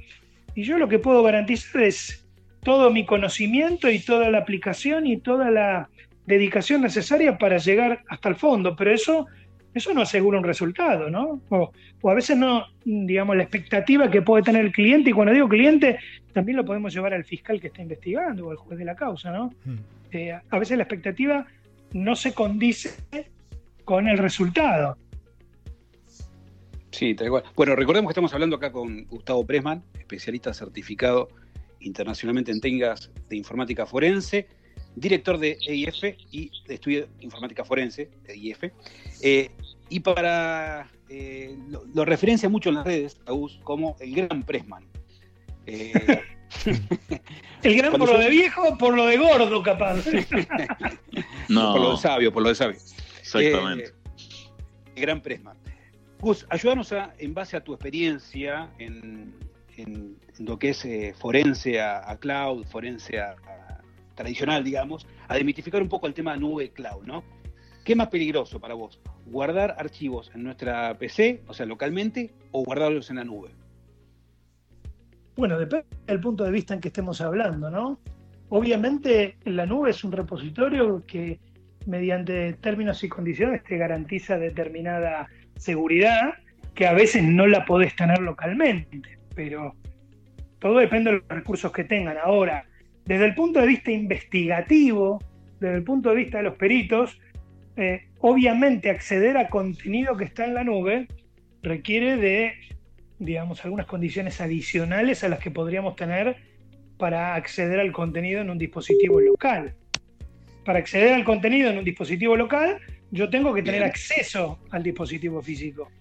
[0.54, 2.24] y yo lo que puedo garantizar es
[2.62, 5.90] todo mi conocimiento y toda la aplicación y toda la
[6.28, 9.26] dedicación necesaria para llegar hasta el fondo, pero eso,
[9.74, 11.42] eso no asegura un resultado, ¿no?
[11.50, 11.72] O,
[12.12, 15.98] a veces no, digamos, la expectativa que puede tener el cliente, y cuando digo cliente,
[16.32, 19.32] también lo podemos llevar al fiscal que está investigando o al juez de la causa,
[19.32, 19.52] ¿no?
[19.66, 20.03] Mm.
[20.14, 21.46] Eh, a veces la expectativa
[21.94, 22.92] no se condice
[23.84, 24.98] con el resultado.
[26.92, 27.44] Sí, tal cual.
[27.56, 31.30] Bueno, recordemos que estamos hablando acá con Gustavo Presman, especialista certificado
[31.80, 34.48] internacionalmente en técnicas de informática forense,
[34.96, 38.64] director de EIF y de estudio de informática forense, de EIF.
[39.22, 39.50] Eh,
[39.90, 44.86] y para eh, lo, lo referencia mucho en las redes, Agus, como el gran Presman.
[45.66, 45.94] Eh,
[47.64, 50.04] El gran por lo de viejo, por lo de gordo, capaz.
[51.50, 52.78] No, Por lo de sabio, por lo de sabio.
[53.20, 53.94] exactamente.
[54.96, 55.56] Eh, gran Presma.
[56.20, 59.34] Gus, ayúdanos a, en base a tu experiencia en,
[59.78, 63.82] en- en lo que es eh, forense a, a cloud, forense a, a
[64.16, 67.24] tradicional, digamos, a demitificar un poco el tema nube cloud, ¿no?
[67.84, 69.00] ¿Qué es más peligroso para vos?
[69.26, 73.50] ¿Guardar archivos en nuestra PC, o sea, localmente, o guardarlos en la nube?
[75.36, 78.00] Bueno, depende del punto de vista en que estemos hablando, ¿no?
[78.50, 81.40] Obviamente la nube es un repositorio que
[81.88, 86.36] mediante términos y condiciones te garantiza determinada seguridad
[86.76, 89.02] que a veces no la podés tener localmente,
[89.36, 89.76] pero
[90.60, 92.18] todo depende de los recursos que tengan.
[92.24, 92.66] Ahora,
[93.06, 95.20] desde el punto de vista investigativo,
[95.60, 97.20] desde el punto de vista de los peritos,
[97.76, 101.08] eh, obviamente acceder a contenido que está en la nube
[101.64, 102.54] requiere de
[103.26, 106.38] digamos, algunas condiciones adicionales a las que podríamos tener
[106.98, 109.76] para acceder al contenido en un dispositivo local.
[110.66, 112.80] Para acceder al contenido en un dispositivo local,
[113.12, 115.92] yo tengo que tener acceso al dispositivo físico.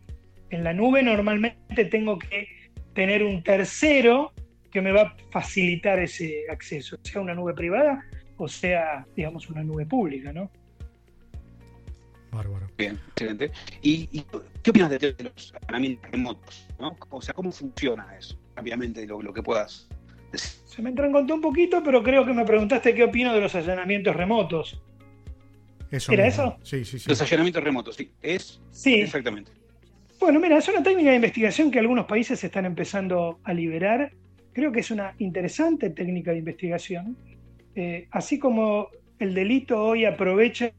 [0.50, 2.48] En la nube normalmente tengo que
[2.94, 4.32] tener un tercero
[4.70, 8.04] que me va a facilitar ese acceso, sea una nube privada
[8.42, 10.50] o sea, digamos, una nube pública, ¿no?
[12.32, 12.66] Bárbaro.
[12.78, 13.50] Bien, excelente.
[13.82, 14.24] ¿Y, y
[14.62, 16.66] qué opinas de, de los allanamientos remotos?
[16.80, 16.96] ¿no?
[17.10, 18.38] O sea, ¿cómo funciona eso?
[18.56, 19.88] Rápidamente, lo, lo que puedas
[20.32, 20.62] decir.
[20.64, 24.16] Se me entranconté un poquito, pero creo que me preguntaste qué opino de los allanamientos
[24.16, 24.80] remotos.
[25.90, 26.44] Eso ¿Era mismo.
[26.44, 26.58] eso?
[26.62, 27.08] Sí, sí, sí.
[27.10, 28.10] Los allanamientos remotos, sí.
[28.22, 29.52] Es Sí, exactamente.
[30.18, 34.12] Bueno, mira, es una técnica de investigación que algunos países están empezando a liberar.
[34.54, 37.16] Creo que es una interesante técnica de investigación.
[37.74, 40.72] Eh, así como el delito hoy aprovecha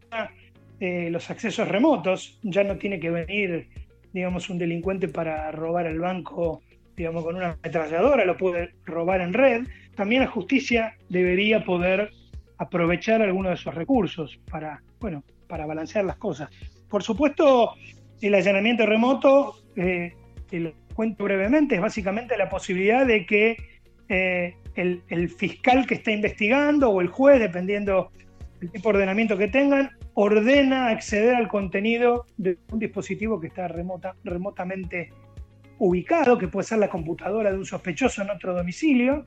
[0.86, 2.38] eh, los accesos remotos.
[2.42, 3.70] Ya no tiene que venir,
[4.12, 6.62] digamos, un delincuente para robar el banco,
[6.98, 9.66] digamos, con una ametralladora, lo puede robar en red.
[9.96, 12.10] También la justicia debería poder
[12.58, 16.50] aprovechar algunos de esos recursos para, bueno, para balancear las cosas.
[16.90, 17.76] Por supuesto,
[18.20, 20.12] el allanamiento remoto, eh,
[20.52, 23.56] lo cuento brevemente, es básicamente la posibilidad de que
[24.10, 28.12] eh, el, el, fiscal que está investigando o el juez, dependiendo
[28.60, 33.68] del tipo de ordenamiento que tengan, ordena acceder al contenido de un dispositivo que está
[33.68, 35.12] remota, remotamente
[35.80, 39.26] ubicado, que puede ser la computadora de un sospechoso en otro domicilio.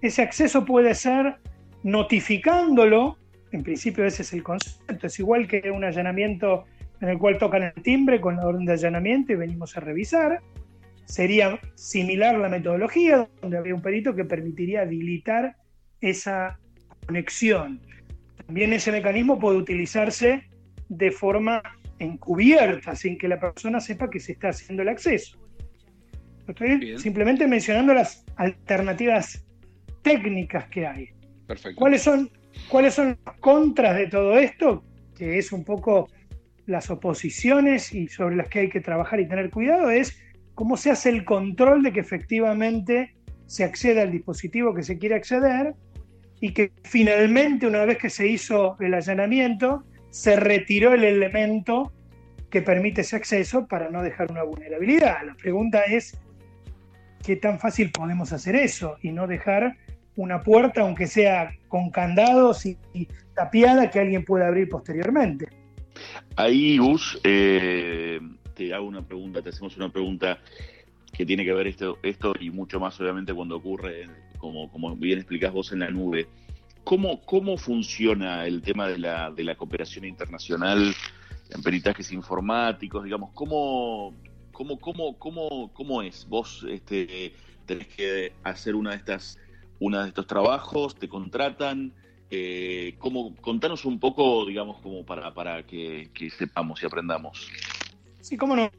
[0.00, 1.36] Ese acceso puede ser
[1.82, 3.18] notificándolo,
[3.52, 6.64] en principio ese es el concepto, es igual que un allanamiento
[7.00, 10.40] en el cual tocan el timbre con la orden de allanamiento y venimos a revisar.
[11.04, 15.56] Sería similar la metodología, donde había un perito que permitiría habilitar
[16.00, 16.58] esa
[17.06, 17.80] conexión.
[18.52, 20.42] También ese mecanismo puede utilizarse
[20.90, 21.62] de forma
[21.98, 25.38] encubierta, sin que la persona sepa que se está haciendo el acceso.
[26.46, 26.98] Estoy Bien.
[26.98, 29.42] simplemente mencionando las alternativas
[30.02, 31.08] técnicas que hay.
[31.46, 31.78] Perfecto.
[31.78, 32.30] ¿Cuáles son,
[32.68, 34.84] ¿Cuáles son las contras de todo esto?
[35.16, 36.10] Que es un poco
[36.66, 40.20] las oposiciones y sobre las que hay que trabajar y tener cuidado, es
[40.54, 45.14] cómo se hace el control de que efectivamente se acceda al dispositivo que se quiere
[45.14, 45.74] acceder
[46.42, 51.92] y que finalmente, una vez que se hizo el allanamiento, se retiró el elemento
[52.50, 55.24] que permite ese acceso para no dejar una vulnerabilidad.
[55.24, 56.18] La pregunta es,
[57.24, 59.76] ¿qué tan fácil podemos hacer eso y no dejar
[60.16, 62.76] una puerta, aunque sea con candados y,
[63.36, 65.46] tapiada, que alguien pueda abrir posteriormente?
[66.34, 68.18] Ahí, Gus, eh,
[68.54, 70.40] te hago una pregunta, te hacemos una pregunta
[71.12, 74.08] que tiene que ver esto, esto y mucho más obviamente cuando ocurre,
[74.42, 76.26] como, como bien explicás vos en la nube.
[76.82, 80.92] ¿Cómo, cómo funciona el tema de la, de la cooperación internacional
[81.48, 83.04] en peritajes informáticos?
[83.04, 84.12] Digamos, ¿cómo,
[84.50, 86.26] cómo, cómo, cómo, cómo es?
[86.28, 87.32] Vos este,
[87.66, 89.38] tenés que hacer una de estas,
[89.78, 91.92] una de estos trabajos, te contratan,
[92.28, 97.48] eh, ¿cómo, contanos un poco, digamos, como para, para que, que, sepamos y aprendamos.
[98.20, 98.72] Sí, cómo no.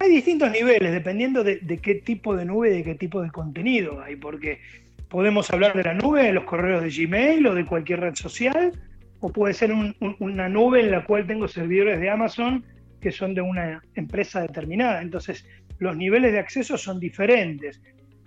[0.00, 3.30] Hay distintos niveles, dependiendo de, de, qué tipo de nube y de qué tipo de
[3.30, 4.60] contenido hay, porque
[5.08, 8.72] podemos hablar de la nube, de los correos de Gmail o de cualquier red social,
[9.20, 12.64] o puede ser un, un, una nube en la cual tengo servidores de Amazon
[13.00, 15.00] que son de una empresa determinada.
[15.02, 15.46] Entonces,
[15.78, 17.80] los niveles de acceso son diferentes.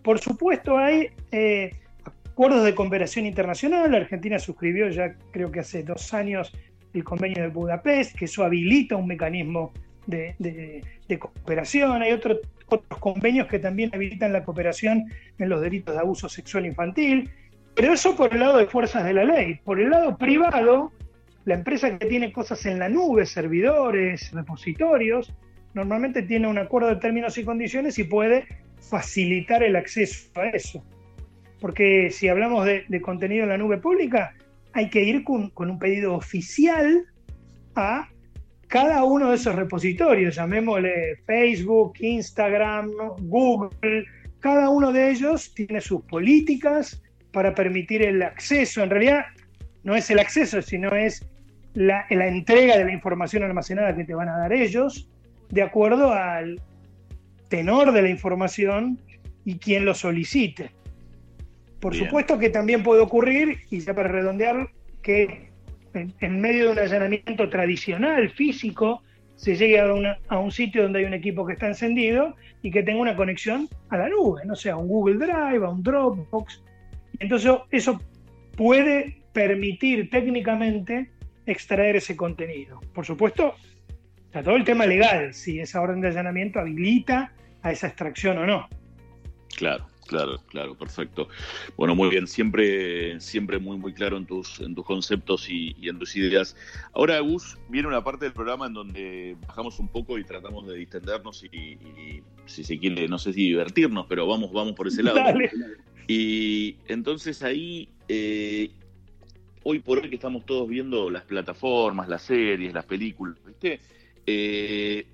[0.04, 1.10] Por supuesto, hay...
[1.32, 1.72] Eh,
[2.40, 3.92] acuerdos de cooperación internacional.
[3.92, 6.54] La Argentina suscribió ya creo que hace dos años
[6.94, 9.74] el convenio de Budapest, que eso habilita un mecanismo
[10.08, 12.02] de, de cooperación.
[12.02, 12.40] Hay otro,
[12.70, 15.06] otros convenios que también habilitan la cooperación
[15.38, 17.30] en los delitos de abuso sexual infantil.
[17.76, 19.60] Pero eso por el lado de fuerzas de la ley.
[19.64, 20.92] Por el lado privado,
[21.46, 25.34] la empresa que tiene cosas en la nube, servidores, repositorios,
[25.74, 28.48] normalmente tiene un acuerdo de términos y condiciones y puede
[28.80, 30.84] facilitar el acceso a eso
[31.60, 34.34] porque si hablamos de, contenido en la nube pública,
[34.74, 37.06] hay que ir con, un pedido oficial
[37.76, 38.10] a
[38.70, 44.06] cada uno de esos repositorios, llamémosle Facebook, Instagram, Google,
[44.40, 47.02] cada uno de ellos tiene sus políticas
[47.32, 48.84] para permitir el acceso.
[48.84, 49.26] En realidad
[49.84, 51.28] no es el acceso, sino es
[51.74, 55.10] la, la entrega de la información almacenada que te van a dar ellos,
[55.50, 56.62] de acuerdo al
[57.50, 59.00] tenor de la información
[59.46, 60.70] y quien lo solicite.
[61.80, 62.06] Por Bien.
[62.06, 64.70] supuesto que también puede ocurrir, y ya para redondear,
[65.02, 65.49] que
[66.20, 69.04] en, medio de un allanamiento tradicional, físico,
[69.36, 73.00] se llegue a, un sitio donde hay un equipo que está encendido y que tenga
[73.00, 76.62] una conexión a la nube, no sé, a un Google Drive, a un Dropbox.
[77.20, 78.02] Entonces eso
[78.58, 81.10] puede permitir técnicamente
[81.46, 82.80] extraer ese contenido.
[82.94, 83.56] Por supuesto,
[84.26, 87.32] está todo el tema legal, si esa orden de allanamiento habilita
[87.62, 88.68] a esa extracción o no.
[89.58, 89.89] Claro.
[90.10, 91.30] Claro, claro, perfecto.
[91.78, 95.88] Bueno, muy bien, siempre, siempre muy, muy claro en tus, en tus conceptos y, y,
[95.88, 96.56] en tus ideas.
[96.94, 100.78] Ahora, Gus, viene una parte del programa en donde bajamos un poco y tratamos de
[100.78, 105.04] distendernos y, y si se quiere, no sé si divertirnos, pero vamos, vamos por ese
[105.04, 105.18] lado.
[105.18, 105.52] Dale.
[106.08, 108.72] Y entonces ahí, eh,
[109.62, 113.80] hoy por hoy que estamos todos viendo las plataformas, las series, las películas, ¿viste?
[114.26, 115.06] Eh,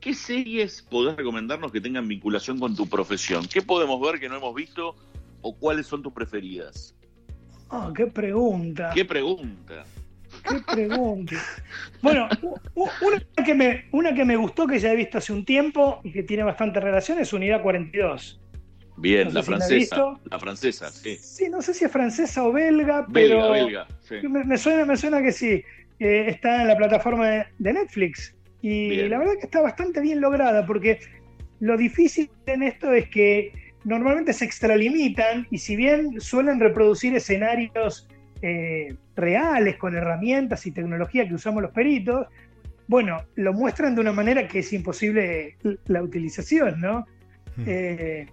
[0.00, 3.46] ¿Qué series podés recomendarnos que tengan vinculación con tu profesión?
[3.46, 4.94] ¿Qué podemos ver que no hemos visto
[5.42, 6.94] o cuáles son tus preferidas?
[7.70, 8.92] Oh, qué pregunta.
[8.94, 9.84] ¿Qué pregunta?
[10.48, 11.34] ¿Qué pregunta?
[12.02, 12.28] bueno,
[12.74, 16.12] una que, me, una que me gustó, que ya he visto hace un tiempo y
[16.12, 18.40] que tiene bastante relación, es Unidad 42.
[18.98, 20.20] Bien, no sé la si francesa.
[20.30, 21.16] La francesa, sí.
[21.20, 23.50] Sí, no sé si es francesa o belga, belga pero.
[23.50, 24.16] Belga, sí.
[24.28, 25.62] me, me, suena, me suena que sí.
[25.98, 28.34] eh, está en la plataforma de, de Netflix.
[28.68, 29.10] Y Bien.
[29.10, 30.98] la verdad que está bastante bien lograda, porque
[31.60, 33.50] lo difícil en esto es que
[33.84, 38.06] normalmente se extralimitan y si bien suelen reproducir escenarios
[38.42, 42.26] eh, reales con herramientas y tecnología que usamos los peritos,
[42.88, 45.56] bueno, lo muestran de una manera que es imposible
[45.86, 47.06] la utilización, ¿no?
[47.56, 47.64] Mm.
[47.66, 48.26] Eh,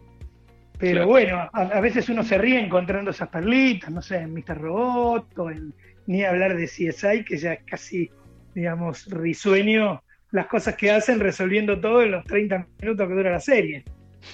[0.77, 1.07] pero Claro.
[1.07, 4.57] bueno, a, a veces uno se ríe encontrando esas perlitas, no sé, en Mr.
[4.57, 5.73] Robot o en
[6.07, 8.11] ni hablar de CSI, que ya es casi,
[8.53, 10.01] digamos, risueño
[10.35, 13.83] las cosas que hacen resolviendo todo en los 30 minutos que dura la serie.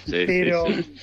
[0.05, 0.83] Sí, Pero sí,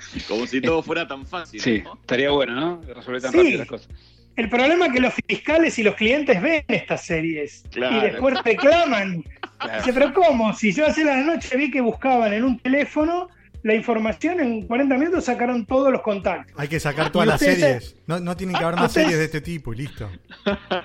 [0.00, 0.20] sí.
[0.28, 1.60] Como si todo fuera tan fácil.
[1.60, 1.94] Sí, ¿no?
[2.00, 2.80] estaría bueno, ¿no?
[2.94, 3.38] Resolver tan Sí.
[3.38, 3.88] rápido las cosas.
[4.36, 7.96] el problema es que los fiscales y los clientes ven estas series Claro.
[7.98, 9.22] y después reclaman.
[9.58, 9.78] Claro.
[9.78, 10.52] Dice, pero ¿cómo?
[10.54, 13.28] Si yo hace la noche vi que buscaban en un teléfono
[13.62, 16.52] la información, en 40 minutos sacaron todos los contactos.
[16.58, 17.96] Hay que sacar todas Y las series.
[18.06, 20.10] No, no tienen que haber más ustedes- series de este tipo y listo.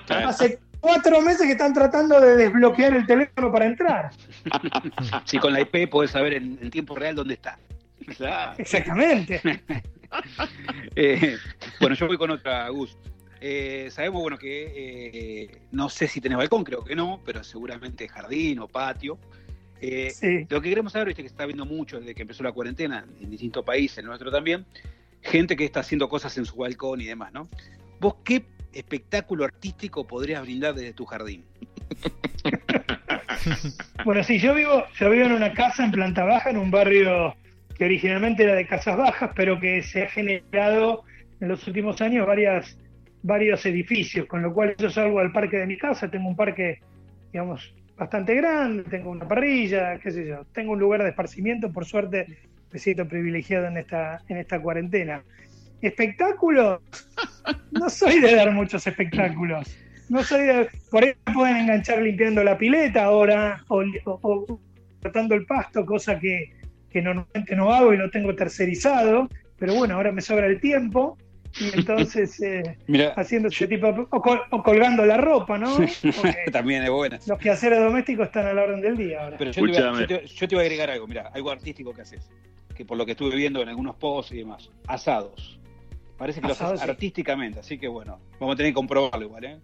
[0.06, 0.28] Claro.
[0.28, 4.10] Hace cuatro meses que están tratando de desbloquear el teléfono para entrar.
[5.24, 7.58] Sí, con la IP podés saber en, en tiempo real dónde está.
[8.16, 8.54] Claro.
[8.58, 9.40] Exactamente.
[10.96, 11.36] Eh,
[11.80, 12.96] bueno, yo voy con otra, Gus.
[13.42, 14.72] Eh, sabemos, bueno, que
[15.12, 19.18] eh, no sé si tenés balcón, creo que no, pero seguramente jardín o patio.
[19.82, 20.46] Eh, Sí.
[20.48, 23.04] Lo que queremos saber, viste que se está viendo mucho desde que empezó la cuarentena
[23.20, 24.64] en distintos países, el nuestro también,
[25.20, 27.48] gente que está haciendo cosas en su balcón y demás, ¿no?
[28.00, 28.44] ¿Vos qué
[28.78, 31.44] espectáculo artístico podrías brindar desde tu jardín?
[34.04, 37.34] Bueno, sí, yo vivo, yo vivo en una casa en planta baja, en un barrio
[37.76, 41.04] que originalmente era de casas bajas, pero que se ha generado
[41.40, 42.76] en los últimos años varias,
[43.22, 46.80] varios edificios, con lo cual yo salgo al parque de mi casa, tengo un parque,
[47.32, 51.84] digamos, bastante grande, tengo una parrilla, qué sé yo, tengo un lugar de esparcimiento, por
[51.84, 52.26] suerte
[52.72, 55.22] me siento privilegiado en esta, en esta cuarentena.
[55.82, 56.80] Espectáculos,
[57.72, 59.66] no soy de dar muchos espectáculos.
[60.08, 64.60] No soy de, por ahí me pueden enganchar limpiando la pileta ahora o, o- o
[65.02, 66.52] cortando el pasto, cosa que,
[66.90, 71.18] que normalmente no hago y lo tengo tercerizado, pero bueno, ahora me sobra el tiempo
[71.60, 72.76] y entonces eh,
[73.16, 75.76] haciendo ese tipo de- o, col- o colgando la ropa, ¿no?
[76.16, 77.18] Porque también es buena.
[77.26, 79.36] los quehaceres domésticos están a la orden del día ahora.
[79.38, 81.92] Pero yo te, iba, yo te- yo te iba a agregar algo, mira, algo artístico
[81.94, 82.30] que haces,
[82.74, 85.60] que por lo que estuve viendo en algunos posts y demás, asados.
[86.18, 86.90] Parece que lo Asados, haces sí.
[86.90, 89.58] artísticamente, así que bueno, vamos a tener que comprobarlo igual, ¿eh?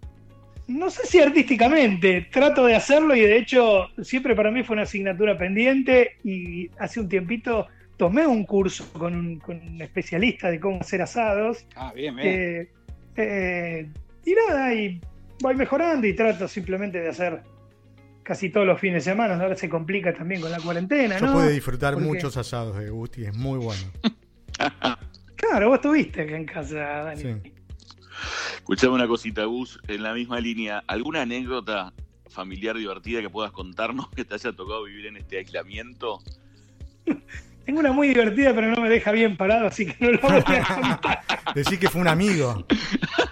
[0.67, 4.85] No sé si artísticamente, trato de hacerlo y de hecho siempre para mí fue una
[4.85, 7.67] asignatura pendiente y hace un tiempito
[7.99, 11.67] tomé un curso con un, con un especialista de cómo hacer asados.
[11.77, 12.29] Ah, bien, bien.
[12.29, 12.69] Eh,
[13.17, 13.89] eh,
[14.25, 15.01] y nada, y
[15.43, 17.43] voy mejorando y trato simplemente de hacer
[18.23, 19.35] casi todos los fines de semana.
[19.35, 21.33] Ahora se complica también con la cuarentena, Yo ¿no?
[21.35, 23.83] pude disfrutar Porque- muchos asados de Gusti, es muy bueno.
[25.55, 27.23] Claro, vos estuviste acá en casa, Dani.
[27.23, 27.53] Sí.
[28.57, 30.83] Escuchame una cosita, Gus, en la misma línea.
[30.89, 31.93] ¿Alguna anécdota
[32.29, 36.19] familiar divertida que puedas contarnos que te haya tocado vivir en este aislamiento?
[37.67, 40.57] Tengo una muy divertida, pero no me deja bien parado, así que no la voy
[40.57, 40.65] a
[40.99, 41.21] contar.
[41.55, 42.67] Decir que fue un amigo.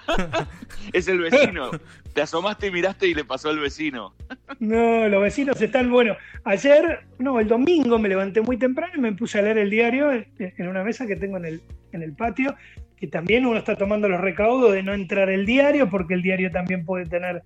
[0.93, 1.71] Es el vecino.
[2.13, 4.15] Te asomaste y miraste y le pasó al vecino.
[4.59, 9.13] No, los vecinos están, bueno, ayer, no, el domingo me levanté muy temprano y me
[9.13, 12.55] puse a leer el diario en una mesa que tengo en el, en el patio,
[12.97, 16.51] que también uno está tomando los recaudos de no entrar el diario, porque el diario
[16.51, 17.43] también puede tener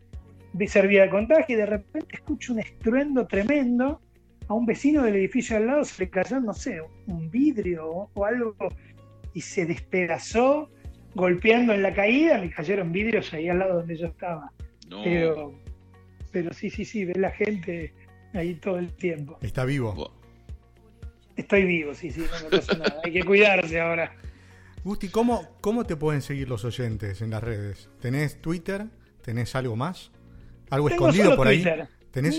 [0.67, 4.01] ser de contagio, y de repente escucho un estruendo tremendo,
[4.49, 8.25] a un vecino del edificio al lado se le cayó, no sé, un vidrio o
[8.25, 8.55] algo,
[9.35, 10.71] y se despedazó
[11.15, 14.53] golpeando en la caída, me cayeron vidrios ahí al lado donde yo estaba.
[14.89, 15.03] No.
[15.05, 15.55] Pero,
[16.33, 17.93] pero sí, sí, sí, ve la gente
[18.35, 19.39] ahí todo el tiempo.
[19.43, 20.13] Está vivo.
[21.37, 23.01] Estoy vivo, sí, sí, no me pasa nada.
[23.05, 24.15] Hay que cuidarse ahora.
[24.85, 27.91] Gusti, ¿cómo, ¿cómo te pueden seguir los oyentes en las redes?
[28.01, 28.87] ¿Tenés Twitter?
[29.23, 30.13] ¿Tenés algo más?
[30.71, 31.65] ¿Algo Tengo escondido solo por ahí?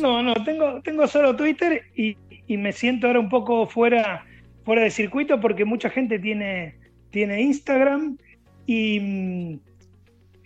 [0.01, 2.17] No, no, tengo, tengo solo Twitter y,
[2.47, 4.25] y me siento ahora un poco fuera,
[4.63, 6.75] fuera de circuito porque mucha gente tiene,
[7.11, 8.17] tiene Instagram
[8.65, 9.59] y, mm,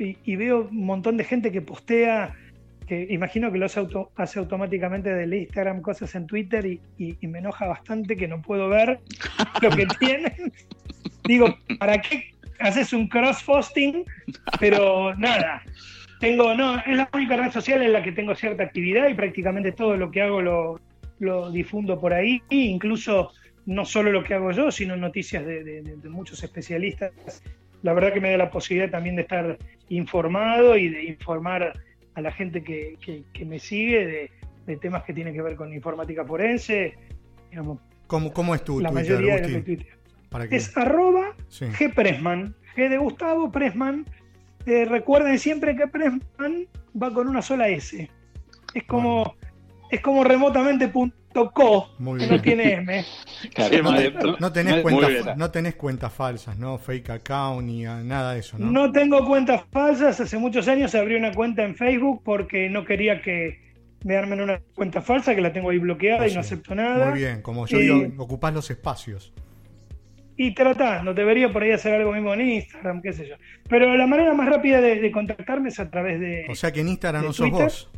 [0.02, 2.36] y, y veo un montón de gente que postea,
[2.88, 7.16] que imagino que lo hace, auto- hace automáticamente del Instagram cosas en Twitter y, y-
[7.22, 8.99] y me enoja bastante que no puedo ver
[9.62, 10.52] lo que tienen.
[11.26, 14.04] Digo, ¿para qué haces un cross-posting?
[14.60, 15.62] Pero nada,
[16.20, 19.72] tengo, no, es la única red social en la que tengo cierta actividad y prácticamente
[19.72, 20.80] todo lo que hago lo,
[21.20, 23.32] lo difundo por ahí, e incluso
[23.68, 27.12] no solo lo que hago yo, sino noticias de, de- de- de muchos especialistas.
[27.84, 29.58] La verdad que me da la posibilidad también de estar
[29.95, 31.73] informado y de informar
[32.15, 34.31] a la gente que, que- que me sigue de,
[34.65, 36.95] de temas que tienen que ver con informática forense.
[37.49, 39.95] Digamos, ¿Cómo, cómo es tu la Twitter, mayoría de lo que tuiteo.
[40.29, 40.55] ¿Para qué?
[40.55, 41.65] Es arroba Sí.
[41.65, 44.05] G Pressman, G de Gustavo Pressman,
[44.65, 46.67] eh, recuerden siempre que Pressman
[47.01, 48.09] va con una sola S.
[48.73, 49.35] Es como,
[49.91, 51.15] es como remotamente punto
[51.53, 52.35] .co, Muy que bien.
[52.37, 53.05] no tiene M.
[53.53, 54.83] Claro, No, te- no tenés
[55.37, 56.77] no tenés cuentas falsas, ¿no?
[56.77, 58.69] Fake account ni nada de eso, ¿no?
[58.71, 60.19] No tengo cuentas falsas.
[60.19, 63.59] Hace muchos años abrí una cuenta en Facebook porque no quería que
[64.03, 67.11] me armen una cuenta falsa, que la tengo ahí bloqueada y no acepto nada.
[67.11, 69.31] Muy bien, como yo Y- digo, ocupás los espacios.
[70.37, 73.35] Y tratando, debería por ahí hacer algo mismo en Instagram, qué sé yo.
[73.69, 76.45] Pero la manera más rápida de, de contactarme es a través de...
[76.49, 77.63] O sea que en Instagram ¿De no sos Twitter?
[77.65, 77.91] vos.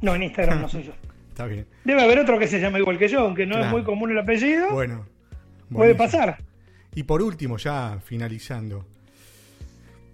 [0.00, 0.92] No, en Instagram no soy yo.
[1.28, 1.66] Está bien.
[1.84, 4.18] Debe haber otro que se llama igual que yo, aunque no es muy común el
[4.18, 4.70] apellido.
[4.70, 5.06] Bueno.
[5.70, 6.38] puede pasar.
[6.94, 8.86] Y por último, ya finalizando.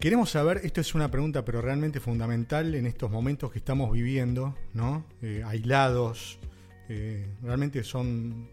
[0.00, 4.58] Queremos saber, esto es una pregunta pero realmente fundamental en estos momentos que estamos viviendo,
[4.74, 5.04] ¿no?
[5.22, 6.40] Eh, aislados,
[6.88, 8.48] eh, realmente son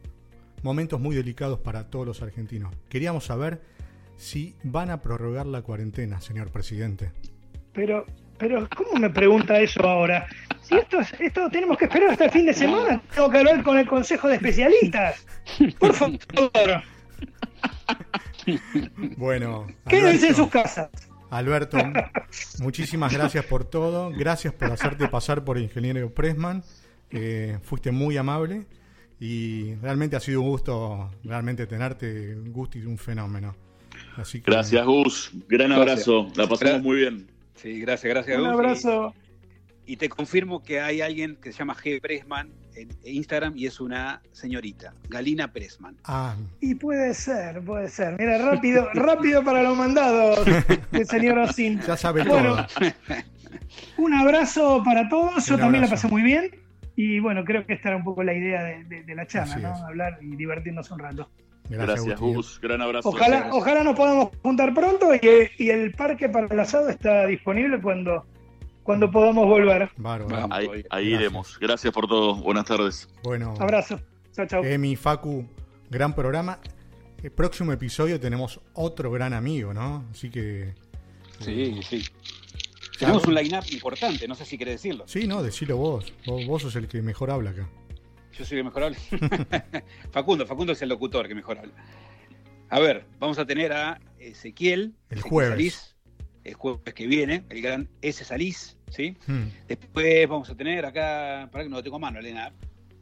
[0.61, 2.71] momentos muy delicados para todos los argentinos.
[2.87, 3.61] Queríamos saber
[4.15, 7.13] si van a prorrogar la cuarentena, señor presidente.
[7.73, 8.05] Pero,
[8.37, 10.27] pero, ¿cómo me pregunta eso ahora?
[10.69, 13.63] Si esto, es- esto tenemos que esperar hasta el fin de semana, tengo que hablar
[13.63, 15.25] con el consejo de especialistas.
[15.79, 16.19] Por favor,
[19.17, 20.89] Bueno, quédense en sus casas.
[21.31, 21.77] Alberto,
[22.61, 24.09] muchísimas gracias por todo.
[24.11, 26.63] Gracias por hacerte pasar por ingeniero Pressman.
[27.11, 28.65] Eh, fuiste muy amable
[29.19, 33.55] y realmente ha sido un gusto realmente tenerte, Gusti, un fenómeno.
[34.17, 35.31] Así que, Gracias, Gus.
[35.47, 36.07] Gran Gracias.
[36.07, 36.27] abrazo.
[36.35, 37.27] La pasamos muy bien.
[37.55, 38.37] Sí, gracias, gracias.
[38.37, 38.53] Un Gus.
[38.53, 39.13] abrazo.
[39.15, 39.28] Y,
[39.89, 41.99] y te confirmo que hay alguien que se llama G.
[41.99, 45.95] Pressman en Instagram y es una señorita, Galina Pressman.
[46.05, 48.15] Ah, Y puede ser, puede ser.
[48.19, 50.39] Mira, rápido, rápido para los mandados,
[50.91, 51.79] el señor Osin.
[51.81, 52.87] ya sabe Bueno, todo.
[53.97, 55.45] Un abrazo para todos.
[55.45, 56.03] Yo Un también la abrazo.
[56.03, 56.51] pasé muy bien.
[56.95, 59.53] Y bueno, creo que esta era un poco la idea de, de- de la charla,
[59.55, 59.73] Así ¿no?
[59.73, 59.81] es.
[59.81, 61.29] Hablar y divertirnos un rato.
[61.69, 62.19] Gracias.
[62.19, 62.59] Gus.
[62.61, 63.09] Gran abrazo.
[63.09, 63.55] Ojalá, Gracias.
[63.55, 65.19] ojalá nos podamos juntar pronto y,
[65.57, 68.25] y el parque para el asado está disponible cuando,
[68.89, 69.91] cuando podamos volver.
[69.97, 70.47] Bárbaro.
[70.49, 71.03] Ahí, ahí Gracias.
[71.05, 71.59] iremos.
[71.59, 72.33] Gracias por todo.
[72.37, 73.07] Buenas tardes.
[73.21, 73.99] Bueno, Abrazo.
[74.31, 74.63] Chao, chao.
[74.63, 75.47] Emi, Facu,
[75.91, 76.59] gran programa.
[77.21, 80.07] El próximo episodio tenemos otro gran amigo, ¿no?
[80.09, 80.73] Así que.
[81.39, 82.03] Sí, sí.
[82.97, 85.03] Tenemos un line-up importante, no sé si querés decirlo.
[85.07, 86.11] Sí, no, decilo vos.
[86.25, 86.47] vos.
[86.47, 87.69] vos sos el que mejor habla acá.
[88.35, 88.97] Yo soy el mejor habla.
[90.11, 91.73] Facundo, Facundo es el locutor que mejor habla.
[92.69, 94.95] A ver, vamos a tener a Ezequiel.
[95.11, 95.51] El Ezequiel jueves.
[95.51, 95.95] Salís,
[96.43, 98.25] el jueves que viene, el gran S.
[98.25, 99.15] Salís, ¿sí?
[99.27, 99.45] Hmm.
[99.67, 102.51] Después vamos a tener acá, para que no lo tengo a mano, Elena,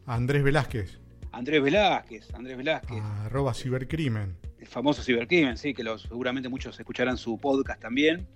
[0.06, 0.98] Andrés Velázquez,
[1.32, 4.36] Andrés Velázquez, Andrés Velázquez, arroba cibercrimen.
[4.58, 8.26] el famoso cibercrimen, sí, que los, seguramente muchos escucharán su podcast también.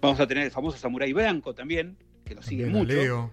[0.00, 2.94] Vamos a tener el famoso Samurai Blanco también, que lo sigue También a mucho.
[2.96, 3.30] Leo.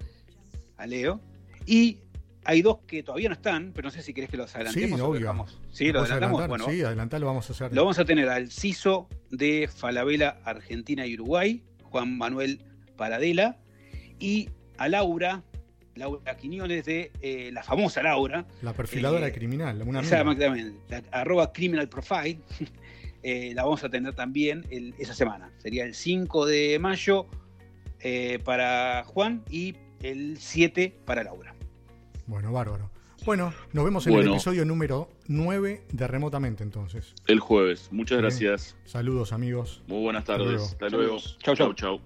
[0.77, 1.21] a Leo.
[1.65, 1.99] Y
[2.45, 5.05] hay dos que todavía no están, pero no sé si querés que los adelantemos Sí,
[5.05, 5.45] obvio.
[5.71, 6.47] Sí, lo ¿Puedes adelantamos.
[6.47, 7.73] Bueno, Sí, adelantalo, vamos a hacer.
[7.73, 12.63] lo vamos a tener al CISO de Falabella, Argentina y Uruguay, Juan Manuel
[13.01, 13.57] Paradela,
[14.19, 15.41] y a Laura,
[15.95, 21.51] Laura Quiñones de eh, la famosa Laura, La perfiladora eh, criminal, una exactamente, la, arroba
[21.51, 22.37] criminal profile,
[23.23, 25.51] eh, la vamos a tener también el- esa semana.
[25.57, 27.25] Sería el 5 de mayo
[28.01, 31.55] eh, para Juan y el 7 para Laura.
[32.27, 32.91] Bueno, bárbaro.
[33.25, 37.15] Bueno, nos vemos en el episodio número 9 de Remotamente entonces.
[37.25, 37.89] El jueves.
[37.91, 38.25] Muchas Bien.
[38.29, 38.75] gracias.
[38.85, 39.81] Saludos amigos.
[39.87, 40.47] Muy buenas Hasta tardes.
[40.47, 40.65] luego.
[40.65, 41.17] Hasta luego.
[41.43, 41.73] Chau, chau.
[41.73, 41.99] chau.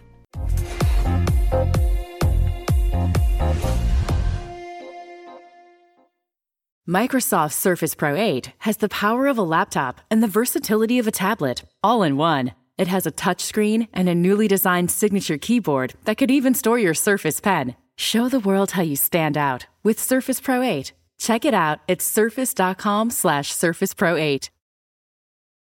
[6.88, 11.12] Microsoft Surface Pro 8 has the power of a laptop and the versatility of a
[11.12, 12.52] tablet, all in one.
[12.78, 16.94] It has a touchscreen and a newly designed signature keyboard that could even store your
[16.94, 17.76] Surface Pen.
[17.96, 20.94] Show the world how you stand out with Surface Pro 8.
[21.18, 24.50] Check it out at surface.com slash surface pro 8.